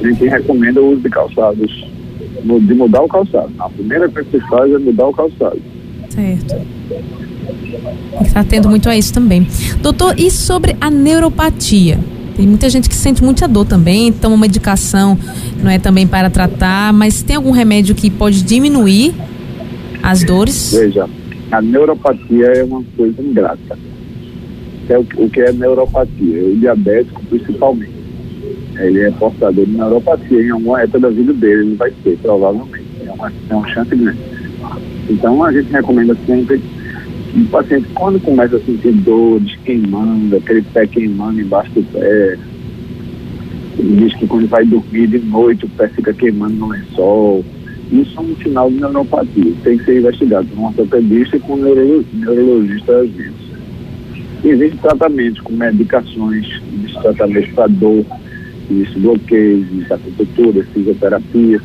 A 0.00 0.06
gente 0.06 0.24
recomenda 0.26 0.80
o 0.80 0.92
uso 0.92 1.02
de 1.02 1.10
calçados 1.10 1.89
de 2.42 2.74
mudar 2.74 3.02
o 3.02 3.08
calçado. 3.08 3.50
A 3.58 3.68
primeira 3.68 4.08
coisa 4.08 4.28
que 4.28 4.38
se 4.38 4.48
faz 4.48 4.72
é 4.72 4.78
mudar 4.78 5.06
o 5.06 5.12
calçado. 5.12 5.60
Certo. 6.08 6.54
Está 8.22 8.44
tendo 8.44 8.68
muito 8.68 8.88
a 8.88 8.96
isso 8.96 9.12
também. 9.12 9.46
Doutor, 9.80 10.18
e 10.18 10.30
sobre 10.30 10.76
a 10.80 10.90
neuropatia? 10.90 11.98
Tem 12.36 12.46
muita 12.46 12.70
gente 12.70 12.88
que 12.88 12.94
sente 12.94 13.22
muita 13.22 13.46
dor 13.46 13.66
também, 13.66 14.12
toma 14.12 14.36
medicação, 14.36 15.18
não 15.62 15.70
é 15.70 15.78
também 15.78 16.06
para 16.06 16.30
tratar, 16.30 16.92
mas 16.92 17.22
tem 17.22 17.36
algum 17.36 17.50
remédio 17.50 17.94
que 17.94 18.08
pode 18.08 18.42
diminuir 18.42 19.14
as 20.02 20.24
dores? 20.24 20.72
Veja, 20.72 21.06
a 21.50 21.60
neuropatia 21.60 22.46
é 22.46 22.64
uma 22.64 22.82
coisa 22.96 23.20
ingrata. 23.20 23.78
É 24.88 24.98
o, 24.98 25.06
o 25.16 25.30
que 25.30 25.40
é 25.40 25.52
neuropatia? 25.52 26.44
O 26.44 26.56
diabético 26.56 27.22
principalmente 27.26 27.99
ele 28.78 29.00
é 29.00 29.10
portador 29.10 29.64
de 29.64 29.72
neuropatia 29.72 30.42
em 30.42 30.50
alguma 30.50 30.82
época 30.82 31.00
da 31.00 31.08
vida 31.10 31.32
dele, 31.32 31.62
ele 31.62 31.74
vai 31.76 31.90
ter, 32.02 32.16
provavelmente. 32.18 32.84
É 33.06 33.12
uma, 33.12 33.32
é 33.50 33.54
uma 33.54 33.68
chance 33.68 33.94
grande. 33.94 34.18
Então 35.08 35.42
a 35.42 35.52
gente 35.52 35.70
recomenda 35.72 36.16
sempre 36.26 36.60
O 37.34 37.48
paciente, 37.48 37.88
quando 37.94 38.20
começa 38.20 38.56
a 38.56 38.60
sentir 38.60 38.92
dores, 38.92 39.56
queimando, 39.64 40.36
aquele 40.36 40.62
pé 40.62 40.86
queimando 40.86 41.40
embaixo 41.40 41.70
do 41.72 41.82
pé, 41.92 42.38
diz 43.76 44.14
que 44.14 44.26
quando 44.26 44.48
vai 44.48 44.64
dormir 44.64 45.06
de 45.06 45.18
noite 45.20 45.64
o 45.64 45.68
pé 45.68 45.88
fica 45.88 46.12
queimando 46.12 46.54
no 46.54 46.68
lençol. 46.68 47.44
Isso 47.92 48.18
é 48.18 48.20
um 48.20 48.36
sinal 48.36 48.70
de 48.70 48.80
neuropatia. 48.80 49.52
Tem 49.64 49.78
que 49.78 49.84
ser 49.84 49.98
investigado 49.98 50.46
por 50.48 50.58
um 50.58 50.66
ortopedista 50.66 51.36
e 51.36 51.40
com 51.40 51.54
um 51.54 51.56
neuro, 51.56 52.04
neurologista 52.12 52.98
às 52.98 53.10
vezes. 53.10 53.50
Existem 54.42 54.78
tratamentos 54.78 55.40
com 55.40 55.52
medicações, 55.52 56.46
existem 56.72 57.02
tratamentos 57.02 57.50
para 57.52 57.66
dor, 57.66 58.04
existem 58.72 59.02
bloqueios, 59.02 59.66
existe 59.72 59.92
acupuntura, 59.92 60.64
fisioterapia. 60.72 61.60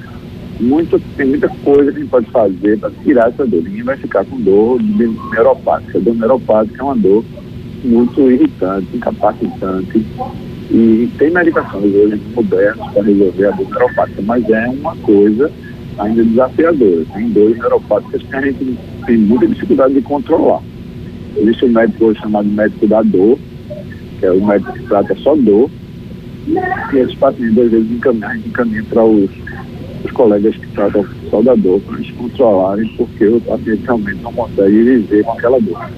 Muito, 0.59 0.99
tem 1.17 1.27
muita 1.27 1.49
coisa 1.49 1.91
que 1.91 1.97
a 1.97 1.99
gente 2.01 2.09
pode 2.09 2.25
fazer 2.27 2.79
para 2.79 2.91
tirar 3.03 3.29
essa 3.29 3.45
dor. 3.45 3.63
Ninguém 3.63 3.83
vai 3.83 3.97
ficar 3.97 4.25
com 4.25 4.39
dor 4.39 4.81
neuropática. 5.31 5.97
A 5.97 6.01
dor 6.01 6.15
neuropática 6.15 6.81
é 6.81 6.83
uma 6.83 6.95
dor 6.95 7.25
muito 7.83 8.31
irritante, 8.31 8.87
incapacitante. 8.93 10.05
E 10.71 11.09
tem 11.17 11.31
medicações 11.31 11.93
hoje 11.93 12.21
modernas 12.33 12.91
para 12.93 13.03
resolver 13.03 13.45
a 13.45 13.51
dor 13.51 13.69
neuropática, 13.69 14.21
mas 14.21 14.49
é 14.49 14.67
uma 14.69 14.95
coisa 14.97 15.51
ainda 15.99 16.23
desafiadora. 16.23 17.05
Tem 17.13 17.29
dores 17.29 17.57
neuropáticas 17.57 18.21
que 18.23 18.35
a 18.35 18.41
gente 18.41 18.77
tem 19.05 19.17
muita 19.17 19.47
dificuldade 19.47 19.93
de 19.93 20.01
controlar. 20.01 20.61
Existe 21.37 21.65
um 21.65 21.69
médico 21.69 22.05
hoje 22.05 22.19
chamado 22.19 22.47
médico 22.47 22.87
da 22.87 23.01
dor, 23.01 23.37
que 24.19 24.25
é 24.25 24.31
o 24.31 24.45
médico 24.45 24.73
que 24.73 24.83
trata 24.83 25.15
só 25.15 25.35
dor, 25.35 25.69
e 26.47 26.97
esses 26.97 27.15
pacientes 27.15 27.57
às 27.57 27.71
vezes 27.71 27.91
encaminham 27.91 28.85
para 28.85 29.03
os, 29.03 29.29
os 30.03 30.11
colegas 30.11 30.55
que 30.55 30.67
tratam 30.67 31.05
da 31.43 31.55
dor, 31.55 31.81
para 31.81 31.95
eles 31.95 32.11
controlarem, 32.11 32.87
porque 32.95 33.27
o 33.27 33.41
paciente 33.41 33.83
realmente 33.83 34.21
não 34.21 34.31
consegue 34.31 34.83
viver 34.83 35.23
com 35.23 35.31
aquela 35.33 35.59
dor. 35.59 35.89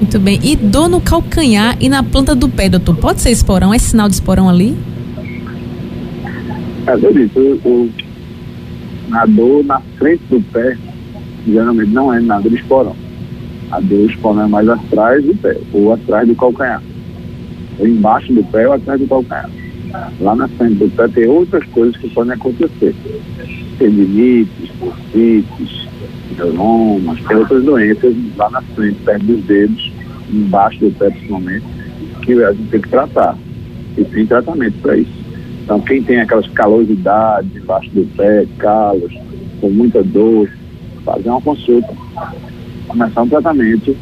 Muito 0.00 0.18
bem. 0.18 0.40
E 0.42 0.56
dor 0.56 0.88
no 0.88 1.00
calcanhar 1.00 1.76
e 1.80 1.88
na 1.88 2.02
planta 2.02 2.34
do 2.34 2.48
pé, 2.48 2.68
doutor? 2.68 2.96
Pode 2.96 3.20
ser 3.20 3.30
esporão? 3.30 3.72
É 3.72 3.78
sinal 3.78 4.08
de 4.08 4.14
esporão 4.14 4.48
ali? 4.48 4.76
É, 6.86 6.94
eu 6.94 7.12
disse, 7.12 7.38
o, 7.38 7.54
o, 7.64 7.90
na 9.08 9.24
dor 9.26 9.64
na 9.64 9.80
frente 9.98 10.22
do 10.28 10.40
pé, 10.40 10.76
geralmente 11.46 11.90
não 11.90 12.12
é 12.12 12.20
nada 12.20 12.48
de 12.48 12.56
esporão. 12.56 12.96
A 13.70 13.80
dor 13.80 14.10
esporão 14.10 14.42
é 14.42 14.48
mais 14.48 14.68
atrás 14.68 15.24
do 15.24 15.34
pé, 15.34 15.56
ou 15.72 15.92
atrás 15.92 16.26
do 16.26 16.34
calcanhar. 16.34 16.82
Embaixo 17.80 18.32
do 18.32 18.42
pé 18.44 18.66
ou 18.66 18.74
atrás 18.74 19.00
do 19.00 19.06
calcanhar. 19.06 19.50
Lá 20.20 20.34
na 20.34 20.48
frente 20.48 20.74
do 20.74 20.90
pé 20.90 21.08
tem 21.08 21.26
outras 21.26 21.64
coisas 21.66 21.96
que 21.96 22.08
podem 22.10 22.32
acontecer. 22.32 22.94
Tendinites, 23.78 24.70
bursites, 24.78 25.88
neuromas, 26.36 27.20
tem 27.24 27.36
outras 27.36 27.64
doenças 27.64 28.14
lá 28.36 28.50
na 28.50 28.62
frente, 28.62 28.96
perto 29.04 29.24
dos 29.24 29.44
dedos, 29.44 29.92
embaixo 30.32 30.80
do 30.80 30.90
pé 30.98 31.10
principalmente, 31.10 31.64
que 32.22 32.32
a 32.42 32.52
gente 32.52 32.70
tem 32.70 32.80
que 32.80 32.88
tratar. 32.88 33.36
E 33.96 34.04
tem 34.04 34.26
tratamento 34.26 34.78
para 34.82 34.96
isso. 34.96 35.26
Então, 35.64 35.80
quem 35.80 36.02
tem 36.02 36.20
aquelas 36.20 36.46
calosidades 36.48 37.56
embaixo 37.56 37.90
do 37.90 38.04
pé, 38.16 38.46
calos, 38.58 39.12
com 39.60 39.68
muita 39.70 40.02
dor, 40.02 40.48
fazer 41.04 41.28
uma 41.28 41.40
consulta, 41.40 41.92
começar 42.88 43.22
um 43.22 43.28
tratamento 43.28 43.96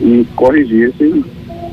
e 0.00 0.26
corrigir 0.34 0.88
esse, 0.90 1.24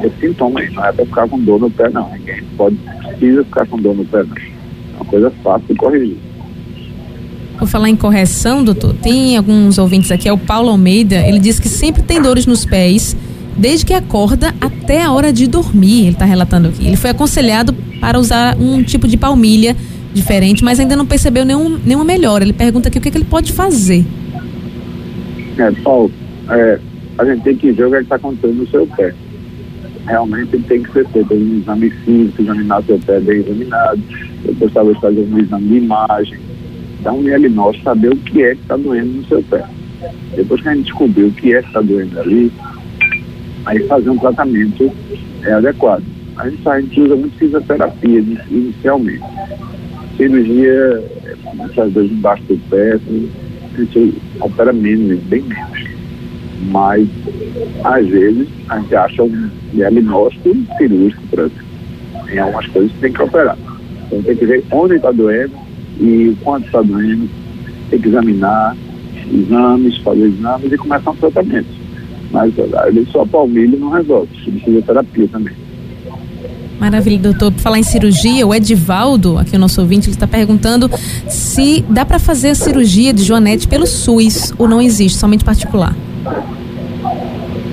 esse 0.03 0.19
sintoma 0.19 0.59
aí. 0.59 0.69
Não 0.71 0.85
é 0.85 0.91
para 0.91 1.05
ficar 1.05 1.27
com 1.27 1.39
dor 1.39 1.59
no 1.59 1.69
pé, 1.69 1.89
não. 1.89 2.09
Ninguém 2.11 2.43
pode, 2.57 2.75
precisa 2.75 3.43
ficar 3.43 3.67
com 3.67 3.77
dor 3.77 3.95
no 3.95 4.05
pé, 4.05 4.23
não. 4.23 4.35
É 4.37 4.95
uma 4.97 5.05
coisa 5.05 5.31
fácil 5.43 5.67
de 5.67 5.75
corrigir. 5.75 6.17
Por 7.57 7.67
falar 7.67 7.89
em 7.89 7.95
correção, 7.95 8.63
doutor, 8.63 8.93
tem 8.95 9.37
alguns 9.37 9.77
ouvintes 9.77 10.11
aqui, 10.11 10.27
é 10.27 10.33
o 10.33 10.37
Paulo 10.37 10.69
Almeida, 10.69 11.15
ele 11.25 11.39
diz 11.39 11.57
que 11.57 11.69
sempre 11.69 12.03
tem 12.03 12.21
dores 12.21 12.45
nos 12.45 12.65
pés, 12.65 13.15
desde 13.55 13.85
que 13.85 13.93
acorda 13.93 14.53
até 14.59 15.03
a 15.03 15.11
hora 15.11 15.31
de 15.31 15.47
dormir, 15.47 16.01
ele 16.01 16.09
está 16.09 16.25
relatando 16.25 16.67
aqui. 16.67 16.85
Ele 16.85 16.97
foi 16.97 17.11
aconselhado 17.11 17.73
para 18.01 18.19
usar 18.19 18.57
um 18.59 18.83
tipo 18.83 19.07
de 19.07 19.15
palmilha 19.15 19.73
diferente, 20.13 20.63
mas 20.63 20.79
ainda 20.79 20.97
não 20.97 21.05
percebeu 21.05 21.45
nenhum, 21.45 21.77
nenhuma 21.85 22.03
melhora. 22.03 22.43
Ele 22.43 22.53
pergunta 22.53 22.89
aqui 22.89 22.97
o 22.97 23.01
que, 23.01 23.07
é 23.07 23.11
que 23.11 23.17
ele 23.17 23.25
pode 23.25 23.53
fazer. 23.53 24.05
É, 25.57 25.71
Paulo, 25.81 26.11
é, 26.49 26.79
a 27.17 27.25
gente 27.25 27.43
tem 27.43 27.55
que 27.55 27.71
ver 27.71 27.87
o 27.87 27.89
que 27.89 27.95
é 27.95 28.01
está 28.01 28.15
acontecendo 28.15 28.55
no 28.55 28.67
seu 28.67 28.85
pé. 28.87 29.13
Realmente 30.05 30.59
tem 30.59 30.83
que 30.83 30.91
ser 30.91 31.07
feito 31.07 31.33
um 31.33 31.57
exame 31.57 31.89
físico, 31.89 32.41
examinar 32.41 32.83
seu 32.83 32.99
pé 32.99 33.19
bem 33.19 33.39
examinado, 33.39 34.01
depois 34.43 34.73
talvez 34.73 34.97
fazer 34.99 35.21
um 35.21 35.39
exame 35.39 35.67
de 35.67 35.77
imagem, 35.77 36.39
dar 37.01 37.13
um 37.13 37.23
diagnóstico, 37.23 37.83
saber 37.83 38.13
o 38.13 38.17
que 38.17 38.43
é 38.43 38.55
que 38.55 38.61
está 38.61 38.77
doendo 38.77 39.13
no 39.13 39.25
seu 39.25 39.41
pé. 39.43 39.65
Depois 40.35 40.61
que 40.61 40.69
a 40.69 40.75
gente 40.75 40.85
descobrir 40.85 41.23
o 41.23 41.31
que 41.31 41.55
é 41.55 41.61
que 41.61 41.67
está 41.67 41.81
doendo 41.81 42.19
ali, 42.19 42.51
aí 43.65 43.79
fazer 43.87 44.09
um 44.09 44.17
tratamento 44.17 44.91
é, 45.43 45.53
adequado. 45.53 46.03
A 46.37 46.49
gente, 46.49 46.67
a 46.67 46.79
gente 46.79 47.01
usa 47.01 47.15
muito 47.15 47.37
fisioterapia 47.37 48.19
inicialmente. 48.49 49.23
Cirurgia, 50.17 51.03
essas 51.63 51.93
dores 51.93 52.11
embaixo 52.11 52.43
do 52.43 52.57
pé, 52.69 52.93
assim, 52.93 53.29
a 53.73 53.81
gente 53.81 54.13
opera 54.39 54.71
menos, 54.71 55.19
bem 55.23 55.41
menos. 55.41 55.74
Mas, 56.71 57.07
às 57.83 58.07
vezes, 58.07 58.47
a 58.69 58.79
gente 58.79 58.95
acha 58.95 59.23
um 59.23 59.49
diagnóstico 59.73 60.55
cirúrgico, 60.77 61.21
exemplo. 61.33 61.65
Tem 62.25 62.39
algumas 62.39 62.67
coisas 62.67 62.91
que 62.91 62.97
tem 62.99 63.13
que 63.13 63.21
operar. 63.21 63.57
Então 64.07 64.21
tem 64.21 64.35
que 64.35 64.45
ver 64.45 64.63
onde 64.71 64.95
está 64.95 65.11
doendo, 65.11 65.53
e 65.99 66.35
quanto 66.43 66.65
está 66.65 66.81
doendo, 66.81 67.29
tem 67.89 67.99
que 67.99 68.07
examinar 68.07 68.75
exames, 69.33 69.97
fazer 69.97 70.25
exames 70.25 70.71
e 70.71 70.77
começar 70.77 71.11
um 71.11 71.15
tratamento. 71.15 71.67
Mas 72.31 72.53
ele 72.87 73.05
só 73.11 73.25
palmilha 73.25 73.77
não 73.77 73.89
resolve, 73.89 74.27
precisa 74.51 74.81
terapia 74.81 75.27
também. 75.27 75.53
Maravilha, 76.79 77.19
doutor. 77.19 77.51
Por 77.51 77.61
falar 77.61 77.79
em 77.79 77.83
cirurgia, 77.83 78.45
o 78.45 78.53
Edivaldo, 78.53 79.37
aqui 79.37 79.55
o 79.55 79.59
nosso 79.59 79.79
ouvinte, 79.81 80.07
ele 80.07 80.15
está 80.15 80.27
perguntando 80.27 80.89
se 81.27 81.83
dá 81.89 82.05
para 82.05 82.19
fazer 82.19 82.49
a 82.49 82.55
cirurgia 82.55 83.13
de 83.13 83.23
Joanete 83.23 83.67
pelo 83.67 83.87
SUS 83.87 84.53
ou 84.57 84.67
não 84.67 84.81
existe, 84.81 85.17
somente 85.17 85.45
particular. 85.45 85.95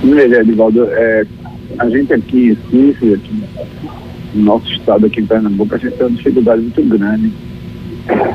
Veja, 0.03 0.41
Edivaldo, 0.41 0.85
é, 0.89 1.25
a 1.79 1.89
gente 1.89 2.13
aqui 2.13 2.57
em 2.71 2.87
Recife, 2.87 3.13
aqui 3.13 3.43
no 4.33 4.43
nosso 4.43 4.71
estado 4.71 5.05
aqui 5.05 5.21
em 5.21 5.25
Pernambuco, 5.25 5.75
a 5.75 5.77
gente 5.77 5.95
tem 5.95 6.07
uma 6.07 6.15
dificuldade 6.15 6.61
muito 6.61 6.83
grande 6.83 7.31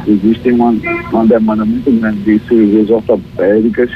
Existe 0.07 0.51
uma, 0.51 0.75
uma 1.13 1.27
demanda 1.27 1.65
muito 1.65 1.91
grande 2.01 2.21
de 2.23 2.39
cirurgias 2.47 2.89
ortopédicas 2.89 3.91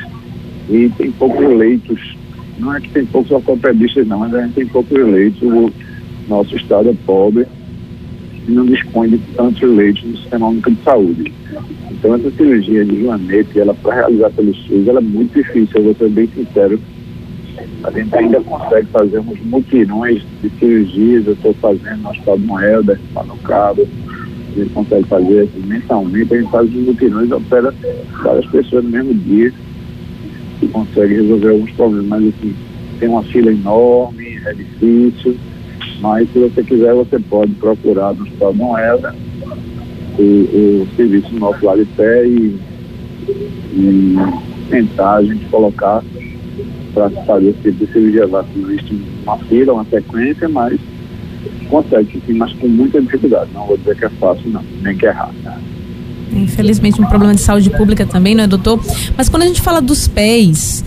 e 0.69 0.91
tem 0.91 1.11
poucos 1.13 1.49
leitos. 1.57 2.17
Não 2.59 2.75
é 2.75 2.81
que 2.81 2.91
tem 2.91 3.07
poucos 3.07 3.31
ortopedistas, 3.31 4.07
não, 4.07 4.19
mas 4.19 4.35
a 4.35 4.43
gente 4.43 4.55
tem 4.55 4.67
poucos 4.67 4.99
leitos. 4.99 5.43
O 5.43 5.73
nosso 6.29 6.55
estado 6.57 6.91
é 6.91 6.95
pobre 7.07 7.47
e 8.47 8.51
não 8.51 8.67
dispõe 8.67 9.09
de 9.09 9.19
tantos 9.35 9.63
leitos 9.63 10.05
no 10.05 10.17
sistema 10.19 10.49
único 10.49 10.71
de 10.71 10.83
saúde. 10.83 11.33
Então, 12.03 12.17
essa 12.17 12.33
cirurgia 12.33 12.85
de 12.85 13.01
joanete, 13.01 13.61
ela 13.61 13.73
para 13.75 13.95
realizar 13.95 14.31
pelo 14.31 14.53
SUS, 14.53 14.89
ela 14.89 14.99
é 14.99 15.03
muito 15.03 15.35
difícil, 15.35 15.71
eu 15.77 15.85
vou 15.85 15.95
ser 15.95 16.11
bem 16.11 16.27
sincero. 16.27 16.81
A 17.85 17.91
gente 17.93 18.17
ainda 18.17 18.41
consegue 18.41 18.89
fazer 18.89 19.21
uns 19.21 19.41
mutirões 19.45 20.21
de 20.43 20.51
cirurgias, 20.59 21.29
eu 21.29 21.35
estou 21.35 21.55
fazendo 21.55 22.03
no 22.03 22.11
Hospital 22.11 22.39
de 22.39 22.45
Moeda, 22.45 23.01
no 23.25 23.37
Cabo, 23.37 23.87
a 24.51 24.59
gente 24.59 24.71
consegue 24.71 25.05
fazer 25.05 25.43
assim, 25.43 25.63
mensalmente, 25.65 26.35
a 26.35 26.41
gente 26.41 26.51
faz 26.51 26.69
os 26.75 26.75
mutirões 26.75 27.31
opera 27.31 27.73
várias 28.25 28.47
pessoas 28.47 28.83
no 28.83 28.91
mesmo 28.91 29.15
dia 29.15 29.53
e 30.61 30.67
consegue 30.67 31.15
resolver 31.15 31.51
alguns 31.51 31.71
problemas. 31.71 32.07
Mas 32.09 32.35
assim, 32.35 32.55
tem 32.99 33.09
uma 33.09 33.23
fila 33.23 33.53
enorme, 33.53 34.41
é 34.45 34.55
difícil, 34.55 35.37
mas 36.01 36.29
se 36.33 36.39
você 36.41 36.65
quiser, 36.65 36.95
você 36.95 37.21
pode 37.21 37.53
procurar 37.53 38.13
no 38.13 38.25
Hospital 38.25 38.55
Moeda 38.55 39.15
o, 40.19 40.23
o 40.23 40.89
serviço 40.97 41.35
nosso 41.35 41.65
lá 41.65 41.77
de 41.77 41.85
pé 41.85 42.27
e, 42.27 42.59
e 43.75 44.17
tentar 44.71 45.17
a 45.17 45.23
gente 45.23 45.45
colocar 45.47 46.03
para 46.95 47.11
fazer 47.11 47.51
esse 47.51 47.61
tipo 47.61 47.85
de 47.85 47.93
cirurgia 47.93 48.27
lá. 48.27 48.45
Existe 48.57 49.01
uma 49.25 49.39
fila, 49.39 49.73
uma 49.75 49.85
sequência, 49.85 50.49
mas 50.49 50.79
consegue, 51.69 52.23
sim, 52.27 52.35
mas 52.35 52.53
com 52.55 52.69
muita 52.69 53.01
dificuldade. 53.01 53.51
Não 53.55 53.67
vou 53.67 53.77
dizer 53.77 53.97
que 53.97 54.05
é 54.05 54.11
fácil, 54.11 54.51
não, 54.51 54.63
nem 54.83 54.97
que 54.97 55.07
é 55.07 55.11
rápido. 55.11 55.51
Infelizmente, 56.33 57.01
um 57.01 57.07
problema 57.07 57.35
de 57.35 57.41
saúde 57.41 57.69
pública 57.71 58.07
também, 58.07 58.35
não 58.35 58.45
é, 58.45 58.47
doutor? 58.47 58.81
Mas 59.17 59.29
quando 59.29 59.43
a 59.43 59.47
gente 59.47 59.61
fala 59.61 59.81
dos 59.81 60.09
pés, 60.09 60.83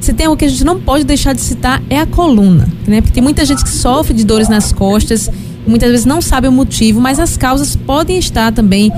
se 0.00 0.12
tem 0.12 0.26
algo 0.26 0.38
que 0.38 0.44
a 0.44 0.48
gente 0.48 0.64
não 0.64 0.80
pode 0.80 1.04
deixar 1.04 1.34
de 1.34 1.40
citar 1.40 1.82
é 1.90 1.98
a 1.98 2.06
coluna, 2.06 2.66
né? 2.86 3.00
Porque 3.00 3.12
tem 3.12 3.22
muita 3.22 3.44
gente 3.44 3.62
que 3.62 3.70
sofre 3.70 4.14
de 4.14 4.24
dores 4.24 4.48
nas 4.48 4.72
costas, 4.72 5.30
muitas 5.66 5.90
vezes 5.90 6.06
não 6.06 6.20
sabe 6.20 6.48
o 6.48 6.52
motivo, 6.52 7.00
mas 7.00 7.18
as 7.18 7.36
causas 7.36 7.74
podem 7.76 8.18
estar 8.18 8.52
também 8.52 8.92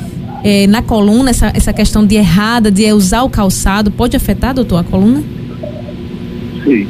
é, 0.44 0.66
na 0.66 0.82
coluna, 0.82 1.30
essa, 1.30 1.50
essa 1.54 1.72
questão 1.72 2.06
de 2.06 2.16
errada, 2.16 2.70
de 2.70 2.92
usar 2.92 3.22
o 3.22 3.30
calçado, 3.30 3.90
pode 3.90 4.16
afetar, 4.16 4.54
doutor, 4.54 4.78
a 4.78 4.84
coluna? 4.84 5.22
Sim. 6.64 6.86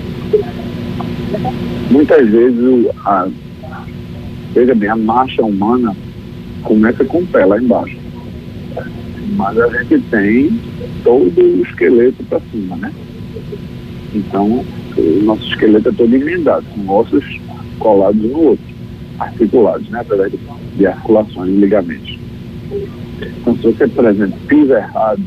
Muitas 1.91 2.29
vezes 2.29 2.87
a, 3.05 3.29
Veja 4.59 4.75
bem, 4.75 4.89
a 4.89 4.97
marcha 4.97 5.41
humana 5.45 5.95
começa 6.63 7.05
com 7.05 7.19
o 7.19 7.27
pé 7.27 7.45
lá 7.45 7.61
embaixo. 7.61 7.97
Mas 9.37 9.57
a 9.57 9.69
gente 9.69 10.01
tem 10.11 10.61
todo 11.05 11.41
o 11.41 11.63
esqueleto 11.63 12.25
para 12.25 12.41
cima, 12.51 12.77
né? 12.77 12.93
Então, 14.15 14.65
o 14.97 15.23
nosso 15.23 15.45
esqueleto 15.45 15.91
é 15.91 15.93
todo 15.93 16.13
emendado, 16.13 16.65
com 16.75 16.93
ossos 16.93 17.25
colados 17.79 18.21
no 18.21 18.41
outro, 18.41 18.65
articulados, 19.19 19.89
né, 19.89 20.01
através 20.01 20.33
de 20.77 20.87
articulações 20.87 21.51
e 21.51 21.57
ligamentos. 21.57 22.19
Então, 23.41 23.57
se 23.57 23.63
você, 23.63 23.89
por 23.89 24.05
exemplo, 24.05 24.39
pisa 24.47 24.79
errado, 24.79 25.23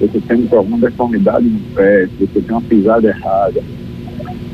você 0.00 0.20
tem 0.20 0.48
alguma 0.50 0.78
deformidade 0.78 1.46
no 1.46 1.60
pé, 1.74 2.06
se 2.06 2.26
você 2.26 2.40
tem 2.40 2.50
uma 2.50 2.62
pisada 2.62 3.08
errada, 3.08 3.62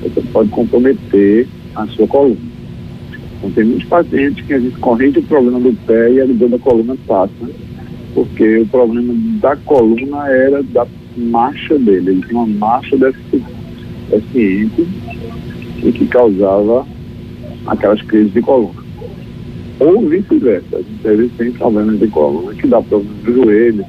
você 0.02 0.20
pode 0.32 0.50
comprometer 0.50 1.48
a 1.74 1.86
sua 1.88 2.06
coluna. 2.06 2.36
Então, 3.38 3.50
tem 3.50 3.64
muitos 3.64 3.88
pacientes 3.88 4.44
que 4.44 4.54
a 4.54 4.58
gente 4.58 4.76
corrige 4.78 5.18
o 5.20 5.22
problema 5.22 5.60
do 5.60 5.72
pé 5.86 6.12
e 6.12 6.20
a 6.20 6.26
dor 6.26 6.48
da 6.48 6.58
coluna 6.58 6.96
passa, 7.06 7.32
porque 8.14 8.58
o 8.58 8.66
problema 8.66 9.14
da 9.40 9.56
coluna 9.56 10.28
era 10.28 10.62
da 10.62 10.86
marcha 11.16 11.78
dele. 11.78 12.10
Ele 12.10 12.22
tinha 12.26 12.40
uma 12.40 12.46
marcha 12.46 12.96
deficiente 12.96 14.86
e 15.82 15.92
que 15.92 16.06
causava 16.06 16.86
aquelas 17.66 18.00
crises 18.02 18.32
de 18.32 18.40
coluna. 18.42 18.84
Ou 19.78 20.08
vice-versa. 20.08 20.78
A 21.04 21.16
gente 21.16 21.34
tem 21.36 21.52
problemas 21.52 21.98
de 21.98 22.08
coluna 22.08 22.54
que 22.54 22.66
dá 22.66 22.80
problemas 22.80 23.18
do 23.22 23.32
joelho. 23.32 23.84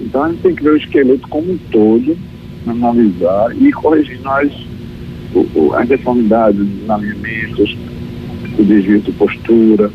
Então 0.00 0.24
a 0.24 0.28
gente 0.30 0.42
tem 0.42 0.54
que 0.54 0.64
ver 0.64 0.70
o 0.70 0.76
esqueleto 0.76 1.28
como 1.28 1.52
um 1.52 1.58
todo, 1.70 2.16
analisar 2.66 3.54
e 3.56 3.70
corrigindo 3.72 4.28
as, 4.28 4.50
as 5.78 5.88
deformidades, 5.88 6.60
os 6.60 6.90
alinhamentos, 6.90 7.76
o 8.58 8.64
desvio 8.64 9.00
de 9.00 9.12
postura. 9.12 9.90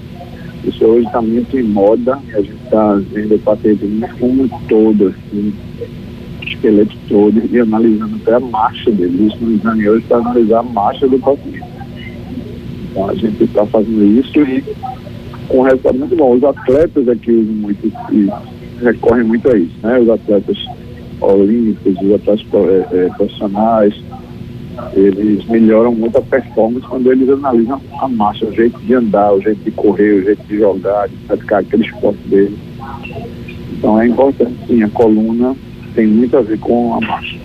Isso 0.64 0.84
hoje 0.84 1.06
está 1.06 1.22
muito 1.22 1.58
em 1.58 1.64
moda 1.64 2.20
e 2.30 2.36
a 2.36 2.42
gente 2.42 2.64
está 2.64 2.96
vendo 3.12 3.36
o 3.36 3.40
paciente 3.40 3.86
como 4.20 4.44
um 4.44 4.48
todo, 4.68 5.08
assim, 5.08 5.54
o 6.42 6.44
esqueleto 6.44 6.96
todo 7.08 7.42
e 7.52 7.60
analisando 7.60 8.16
até 8.16 8.36
a 8.36 8.40
marcha 8.40 8.92
dele. 8.92 9.28
Isso 9.28 9.44
no 9.44 9.54
exame 9.54 9.90
hoje 9.90 10.06
para 10.08 10.18
analisar 10.18 10.60
a 10.60 10.64
marcha 10.64 11.08
do 11.08 11.20
paciente. 11.20 11.75
Então 12.96 13.10
a 13.10 13.14
gente 13.14 13.44
está 13.44 13.66
fazendo 13.66 14.06
isso 14.06 14.40
e 14.40 14.64
com 15.50 15.64
resultado 15.64 16.00
muito 16.00 16.16
bom. 16.16 16.34
Os 16.34 16.44
atletas 16.46 17.10
aqui 17.10 17.30
usam 17.30 17.54
muito 17.54 17.92
e 18.10 18.30
recorrem 18.82 19.26
muito 19.26 19.52
a 19.52 19.58
isso, 19.58 19.76
né? 19.84 20.00
Os 20.00 20.10
atletas 20.10 20.58
olímpicos, 21.20 22.02
os 22.02 22.14
atletas 22.14 22.46
é, 22.54 23.06
é, 23.06 23.10
profissionais, 23.10 24.02
eles 24.94 25.46
melhoram 25.46 25.94
muito 25.94 26.18
a 26.18 26.22
performance 26.22 26.88
quando 26.88 27.12
eles 27.12 27.28
analisam 27.30 27.82
a 28.00 28.08
marcha, 28.08 28.46
o 28.46 28.54
jeito 28.54 28.80
de 28.80 28.94
andar, 28.94 29.34
o 29.34 29.42
jeito 29.42 29.62
de 29.62 29.72
correr, 29.72 30.14
o 30.14 30.24
jeito 30.24 30.44
de 30.48 30.58
jogar, 30.58 31.10
de 31.10 31.16
praticar 31.28 31.60
aquele 31.60 31.84
esporte 31.84 32.20
dele. 32.30 32.58
Então 33.78 34.00
é 34.00 34.08
importante 34.08 34.56
sim, 34.68 34.84
a 34.84 34.90
coluna 34.90 35.54
tem 35.96 36.08
muito 36.08 36.38
a 36.38 36.42
ver 36.42 36.60
com 36.60 36.94
a 36.94 37.02
marcha. 37.02 37.45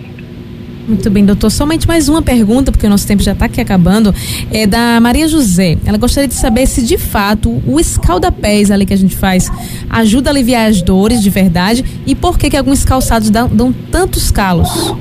Muito 0.91 1.09
bem, 1.09 1.23
doutor. 1.23 1.49
Somente 1.49 1.87
mais 1.87 2.09
uma 2.09 2.21
pergunta, 2.21 2.69
porque 2.69 2.85
o 2.85 2.89
nosso 2.89 3.07
tempo 3.07 3.23
já 3.23 3.31
está 3.31 3.45
aqui 3.45 3.61
acabando. 3.61 4.13
É 4.51 4.67
da 4.67 4.99
Maria 4.99 5.25
José. 5.25 5.77
Ela 5.85 5.97
gostaria 5.97 6.27
de 6.27 6.33
saber 6.33 6.67
se 6.67 6.85
de 6.85 6.97
fato 6.97 7.63
o 7.65 7.79
escaldapés 7.79 8.69
ali 8.69 8.85
que 8.85 8.93
a 8.93 8.97
gente 8.97 9.15
faz 9.15 9.49
ajuda 9.89 10.29
a 10.29 10.33
aliviar 10.33 10.69
as 10.69 10.81
dores 10.81 11.23
de 11.23 11.29
verdade 11.29 11.85
e 12.05 12.13
por 12.13 12.37
que, 12.37 12.49
que 12.49 12.57
alguns 12.57 12.83
calçados 12.83 13.29
dão, 13.29 13.47
dão 13.47 13.71
tantos 13.71 14.31
calos. 14.31 14.93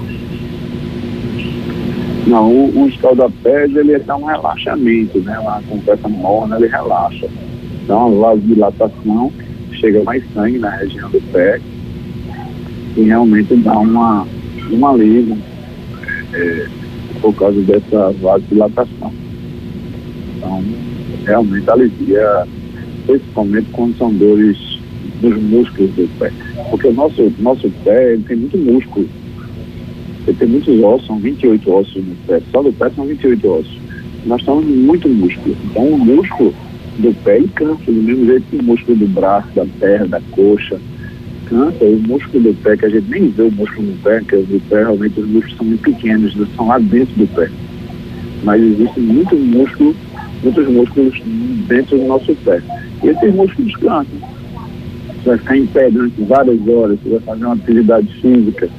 Não, 2.24 2.48
o, 2.48 2.82
o 2.82 2.88
escaldapés 2.88 3.74
ele 3.74 3.98
dá 3.98 4.16
um 4.16 4.26
relaxamento, 4.26 5.18
né? 5.18 5.40
Uma 5.40 5.60
compressa 5.68 6.08
morna, 6.08 6.56
ele 6.56 6.68
relaxa. 6.68 7.26
Dá 7.88 7.96
uma 7.96 8.28
vasodilatação, 8.28 9.32
chega 9.72 10.04
mais 10.04 10.22
sangue 10.32 10.56
na 10.56 10.70
região 10.70 11.10
do 11.10 11.20
pé 11.32 11.60
e 12.96 13.02
realmente 13.02 13.56
dá 13.56 13.76
uma, 13.76 14.24
um 14.70 14.86
alívio 14.86 15.49
é, 16.32 16.68
por 17.20 17.34
causa 17.34 17.60
dessa 17.62 18.12
vasodilatação. 18.20 19.12
Então, 20.36 20.64
realmente 21.24 21.70
alivia, 21.70 22.46
principalmente 23.06 23.68
quando 23.72 23.96
são 23.98 24.12
dores 24.14 24.56
dos 25.20 25.36
músculos 25.42 25.90
do 25.92 26.08
pé. 26.18 26.32
Porque 26.70 26.88
o 26.88 26.92
nosso, 26.92 27.32
nosso 27.38 27.70
pé 27.84 28.16
tem 28.26 28.36
muito 28.36 28.56
músculo 28.56 29.08
ele 30.26 30.36
tem 30.36 30.48
muitos 30.48 30.82
ossos, 30.82 31.06
são 31.06 31.18
28 31.18 31.72
ossos 31.72 31.96
no 31.96 32.14
pé. 32.26 32.40
Só 32.52 32.62
do 32.62 32.72
pé 32.72 32.90
são 32.90 33.06
28 33.06 33.48
ossos. 33.48 33.78
Nós 34.26 34.42
temos 34.42 34.64
muito 34.64 35.08
músculo. 35.08 35.56
Então 35.64 35.84
o 35.84 35.98
músculo 35.98 36.54
do 36.98 37.14
pé 37.24 37.38
ele 37.38 37.48
cansa, 37.54 37.84
do 37.86 37.92
mesmo 37.92 38.26
jeito 38.26 38.44
que 38.50 38.56
o 38.56 38.62
músculo 38.62 38.98
do 38.98 39.08
braço, 39.08 39.48
da 39.54 39.66
perna, 39.78 40.06
da 40.06 40.20
coxa. 40.30 40.78
O 41.50 42.08
músculo 42.08 42.44
do 42.44 42.62
pé, 42.62 42.76
que 42.76 42.86
a 42.86 42.88
gente 42.88 43.10
nem 43.10 43.28
vê 43.30 43.42
o 43.42 43.50
músculo 43.50 43.88
no 43.88 43.96
pé, 43.98 44.20
que 44.20 44.36
do 44.36 44.60
pé 44.68 44.84
realmente 44.84 45.20
os 45.20 45.26
músculos 45.26 45.56
são 45.56 45.66
muito 45.66 45.82
pequenos, 45.82 46.36
são 46.56 46.68
lá 46.68 46.78
dentro 46.78 47.14
do 47.16 47.26
pé. 47.34 47.50
Mas 48.44 48.62
existe 48.62 49.00
muito 49.00 49.36
músculo, 49.36 49.96
muitos 50.42 50.68
músculos 50.68 51.20
dentro 51.66 51.98
do 51.98 52.04
nosso 52.04 52.34
pé. 52.44 52.62
E 53.02 53.08
esses 53.08 53.34
músculos 53.34 53.74
cansam. 53.76 54.30
Você 55.22 55.28
vai 55.28 55.38
ficar 55.38 55.56
em 55.56 55.66
pé 55.66 55.90
durante 55.90 56.22
várias 56.22 56.68
horas, 56.68 56.98
você 57.02 57.10
vai 57.10 57.20
fazer 57.20 57.44
uma 57.44 57.54
atividade 57.54 58.06
física 58.20 58.70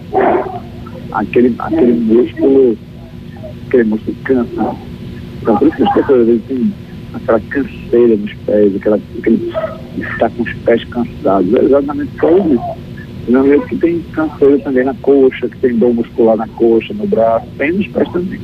aquele, 1.11 1.55
aquele 1.59 1.93
músculo, 1.93 2.77
aquele 3.67 3.83
músculo 3.83 4.17
cansa. 4.23 4.75
Então, 5.41 5.57
por 5.57 5.67
isso 5.67 5.77
que 5.77 5.83
as 5.83 5.93
pessoas 5.93 6.29
aquela 7.13 7.39
canseira 7.39 8.15
nos 8.15 8.33
pés, 8.45 8.75
aquela, 8.75 8.99
aquele 9.19 9.53
está 9.97 10.29
com 10.29 10.43
os 10.43 10.53
pés 10.53 10.83
cansados. 10.85 11.53
É 11.53 11.63
exatamente 11.63 12.11
por 12.17 12.51
isso. 12.51 12.91
Mesmo 13.27 13.67
que 13.67 13.75
tem 13.77 14.01
canseira 14.13 14.59
também 14.59 14.83
na 14.83 14.93
coxa, 14.95 15.47
que 15.47 15.57
tem 15.57 15.77
dor 15.77 15.93
muscular 15.93 16.35
na 16.35 16.47
coxa, 16.47 16.93
no 16.93 17.05
braço, 17.07 17.45
tem 17.57 17.71
nos 17.71 17.87
pés 17.87 18.11
também. 18.11 18.39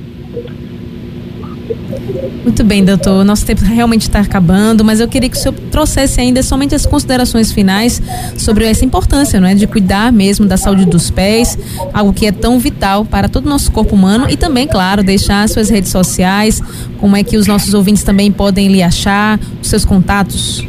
Muito 2.44 2.64
bem, 2.64 2.84
doutor. 2.84 3.24
Nosso 3.24 3.46
tempo 3.46 3.64
realmente 3.64 4.04
está 4.04 4.20
acabando, 4.20 4.84
mas 4.84 5.00
eu 5.00 5.08
queria 5.08 5.30
que 5.30 5.38
o 5.38 5.40
senhor 5.40 5.54
trouxesse 5.72 6.20
ainda 6.20 6.42
somente 6.44 6.76
as 6.76 6.86
considerações 6.86 7.52
finais 7.52 8.02
sobre 8.38 8.66
essa 8.66 8.84
importância, 8.84 9.40
não 9.40 9.48
é, 9.48 9.56
de 9.56 9.68
cuidar 9.68 10.12
mesmo 10.12 10.46
da 10.46 10.58
saúde 10.58 10.86
dos 10.86 11.10
pés, 11.10 11.58
algo 11.94 12.14
que 12.14 12.26
é 12.26 12.32
tão 12.32 12.60
vital 12.60 13.06
para 13.06 13.30
todo 13.30 13.46
o 13.46 13.50
nosso 13.50 13.72
corpo 13.72 13.96
humano 13.96 14.28
e 14.30 14.36
também, 14.36 14.68
claro, 14.68 15.04
deixar 15.04 15.48
suas 15.48 15.70
redes 15.70 15.92
sociais, 15.92 16.62
como 17.00 17.16
é 17.16 17.24
que 17.24 17.38
os 17.38 17.48
nossos 17.48 17.74
ouvintes 17.74 18.04
também 18.04 18.32
podem 18.32 18.68
lhe 18.68 18.84
achar, 18.84 19.40
os 19.62 19.70
seus 19.70 19.86
contatos. 19.86 20.66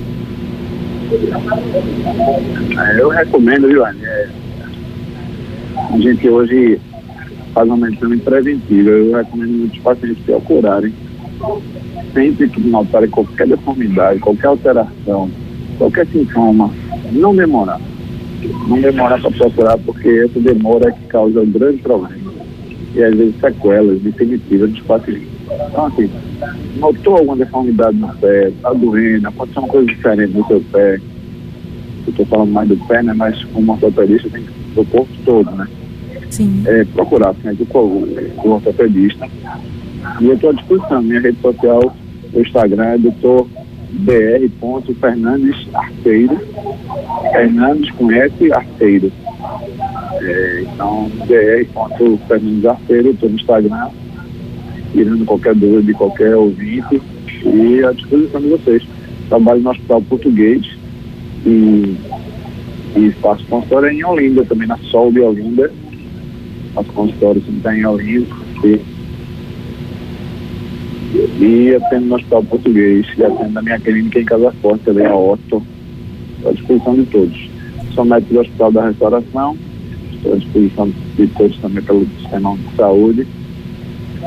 É, 2.78 3.00
eu 3.00 3.08
recomendo? 3.08 3.84
É, 3.84 4.28
a 5.90 5.98
gente 5.98 6.28
hoje 6.28 6.80
faz 7.52 7.68
uma 7.68 7.76
medicina 7.76 8.16
preventiva. 8.18 8.90
Eu 8.90 9.16
recomendo 9.16 9.50
muitos 9.50 9.78
pacientes 9.80 10.22
procurarem 10.24 10.92
sempre 12.12 12.48
que 12.48 12.60
notarem 12.60 13.10
qualquer 13.10 13.46
deformidade, 13.46 14.20
qualquer 14.20 14.48
alteração, 14.48 15.30
qualquer 15.78 16.06
sintoma, 16.06 16.70
não 17.12 17.34
demorar. 17.34 17.80
Não 18.68 18.80
demorar 18.80 19.20
para 19.20 19.30
procurar, 19.30 19.78
porque 19.78 20.08
essa 20.08 20.40
demora 20.40 20.88
é 20.88 20.92
que 20.92 21.06
causa 21.06 21.40
um 21.40 21.50
grande 21.50 21.78
problema. 21.78 22.32
E 22.94 23.02
às 23.02 23.14
vezes 23.14 23.34
sequelas 23.40 24.00
definitivas 24.00 24.70
dos 24.70 24.80
pacientes. 24.82 25.28
Então, 25.70 25.86
assim, 25.86 26.10
notou 26.76 27.16
alguma 27.16 27.36
deformidade 27.36 27.96
no 27.96 28.08
pé, 28.16 28.48
está 28.48 28.72
doendo, 28.72 29.28
aconteceu 29.28 29.62
uma 29.62 29.68
coisa 29.68 29.86
diferente 29.86 30.36
no 30.36 30.46
seu 30.46 30.60
pé. 30.72 31.00
Eu 32.06 32.10
estou 32.10 32.26
falando 32.26 32.52
mais 32.52 32.68
do 32.68 32.76
pé, 32.86 33.02
né? 33.02 33.12
Mas 33.14 33.42
como 33.44 33.72
ortopedista 33.72 34.30
tem 34.30 34.42
que 34.42 34.80
o 34.80 34.84
corpo 34.84 35.12
todo, 35.24 35.50
né? 35.52 35.66
É, 36.66 36.84
procurar 36.84 37.30
assim, 37.30 37.64
com 37.66 37.78
o 37.78 38.50
ortopedista. 38.50 39.26
E 40.20 40.26
eu 40.26 40.34
estou 40.34 40.50
à 40.50 40.52
disposição. 40.52 41.02
Minha 41.02 41.20
rede 41.20 41.38
social, 41.40 41.96
o 42.32 42.40
Instagram 42.40 42.84
é 42.84 42.98
doutor 42.98 43.46
br.fernandes 43.90 45.66
Arteiro. 45.74 46.38
Fernandes 47.32 47.90
com 47.92 48.10
S 48.12 48.52
Arteiro. 48.52 49.12
É, 50.20 50.62
então, 50.62 51.10
br.fernandes 51.26 52.64
Arteiro, 52.64 53.10
estou 53.10 53.28
no 53.28 53.36
Instagram, 53.36 53.88
tirando 54.92 55.24
qualquer 55.24 55.54
dúvida 55.54 55.82
de 55.82 55.94
qualquer 55.94 56.36
ouvinte 56.36 57.00
e 57.44 57.84
à 57.84 57.92
disposição 57.92 58.40
de 58.40 58.48
vocês. 58.48 58.82
Trabalho 59.28 59.60
no 59.60 59.70
Hospital 59.70 60.02
Português 60.02 60.66
e, 61.44 61.96
e 62.96 63.10
faço 63.20 63.44
consultório 63.46 63.90
em 63.90 64.04
Olinda, 64.04 64.44
também 64.44 64.66
na 64.66 64.76
Sol 64.78 65.12
de 65.12 65.20
Olinda, 65.20 65.70
nosso 66.78 66.92
consultório 66.92 67.40
sempre 67.40 67.56
está 67.56 67.76
em 67.76 67.84
Olinda. 67.84 68.26
E, 68.64 68.80
e 71.40 71.74
atendo 71.74 72.06
no 72.06 72.14
Hospital 72.16 72.44
Português, 72.44 73.06
e 73.16 73.24
atendo 73.24 73.50
na 73.50 73.62
minha 73.62 73.78
clínica 73.80 74.20
em 74.20 74.24
Casa 74.24 74.52
Forte, 74.62 74.84
também 74.84 75.06
a 75.06 75.16
Otto, 75.16 75.62
à 76.46 76.52
disposição 76.52 76.94
de 76.94 77.04
todos. 77.06 77.50
Sou 77.94 78.04
médico 78.04 78.34
do 78.34 78.40
Hospital 78.40 78.72
da 78.72 78.86
Restauração, 78.86 79.56
estou 80.12 80.32
à 80.34 80.36
disposição 80.36 80.92
de 81.16 81.26
todos 81.28 81.56
também 81.58 81.82
pelo 81.82 82.06
sistema 82.20 82.56
de 82.56 82.76
saúde. 82.76 83.26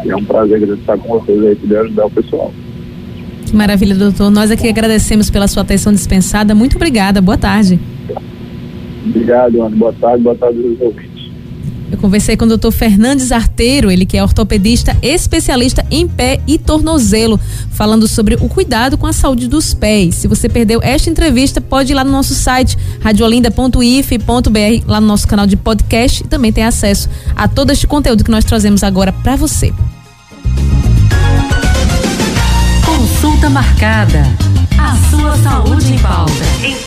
E 0.03 0.09
é 0.09 0.15
um 0.15 0.23
prazer 0.23 0.59
grande 0.59 0.81
estar 0.81 0.97
com 0.97 1.19
vocês 1.19 1.45
aí, 1.45 1.55
poder 1.55 1.77
ajudar 1.79 2.05
o 2.05 2.11
pessoal. 2.11 2.51
Que 3.45 3.55
maravilha, 3.55 3.93
doutor. 3.93 4.31
Nós 4.31 4.49
aqui 4.49 4.67
agradecemos 4.67 5.29
pela 5.29 5.47
sua 5.47 5.61
atenção 5.61 5.93
dispensada. 5.93 6.55
Muito 6.55 6.77
obrigada. 6.77 7.21
Boa 7.21 7.37
tarde. 7.37 7.79
Obrigado, 9.05 9.61
Ana. 9.61 9.75
Boa 9.75 9.93
tarde. 9.93 10.23
Boa 10.23 10.35
tarde 10.35 10.57
aos 10.57 10.81
ouvintes. 10.81 11.10
Eu 11.91 11.97
conversei 11.97 12.37
com 12.37 12.45
o 12.45 12.47
doutor 12.47 12.71
Fernandes 12.71 13.33
Arteiro, 13.33 13.91
ele 13.91 14.05
que 14.05 14.17
é 14.17 14.23
ortopedista 14.23 14.95
especialista 15.01 15.85
em 15.91 16.07
pé 16.07 16.39
e 16.47 16.57
tornozelo, 16.57 17.37
falando 17.69 18.07
sobre 18.07 18.35
o 18.35 18.47
cuidado 18.47 18.97
com 18.97 19.05
a 19.05 19.11
saúde 19.11 19.47
dos 19.47 19.73
pés. 19.73 20.15
Se 20.15 20.27
você 20.27 20.47
perdeu 20.47 20.79
esta 20.81 21.09
entrevista, 21.09 21.59
pode 21.59 21.91
ir 21.91 21.95
lá 21.95 22.05
no 22.05 22.11
nosso 22.11 22.33
site 22.33 22.77
radiolinda.if.br, 23.01 24.85
lá 24.87 25.01
no 25.01 25.07
nosso 25.07 25.27
canal 25.27 25.45
de 25.45 25.57
podcast 25.57 26.23
e 26.23 26.27
também 26.27 26.53
tem 26.53 26.63
acesso 26.63 27.09
a 27.35 27.47
todo 27.47 27.71
este 27.71 27.85
conteúdo 27.85 28.23
que 28.23 28.31
nós 28.31 28.45
trazemos 28.45 28.83
agora 28.83 29.11
para 29.11 29.35
você. 29.35 29.73
Consulta 32.85 33.49
marcada. 33.49 34.23
A 34.79 34.95
sua 35.09 35.35
saúde 35.37 35.93
em 35.93 35.99
pauta. 35.99 36.31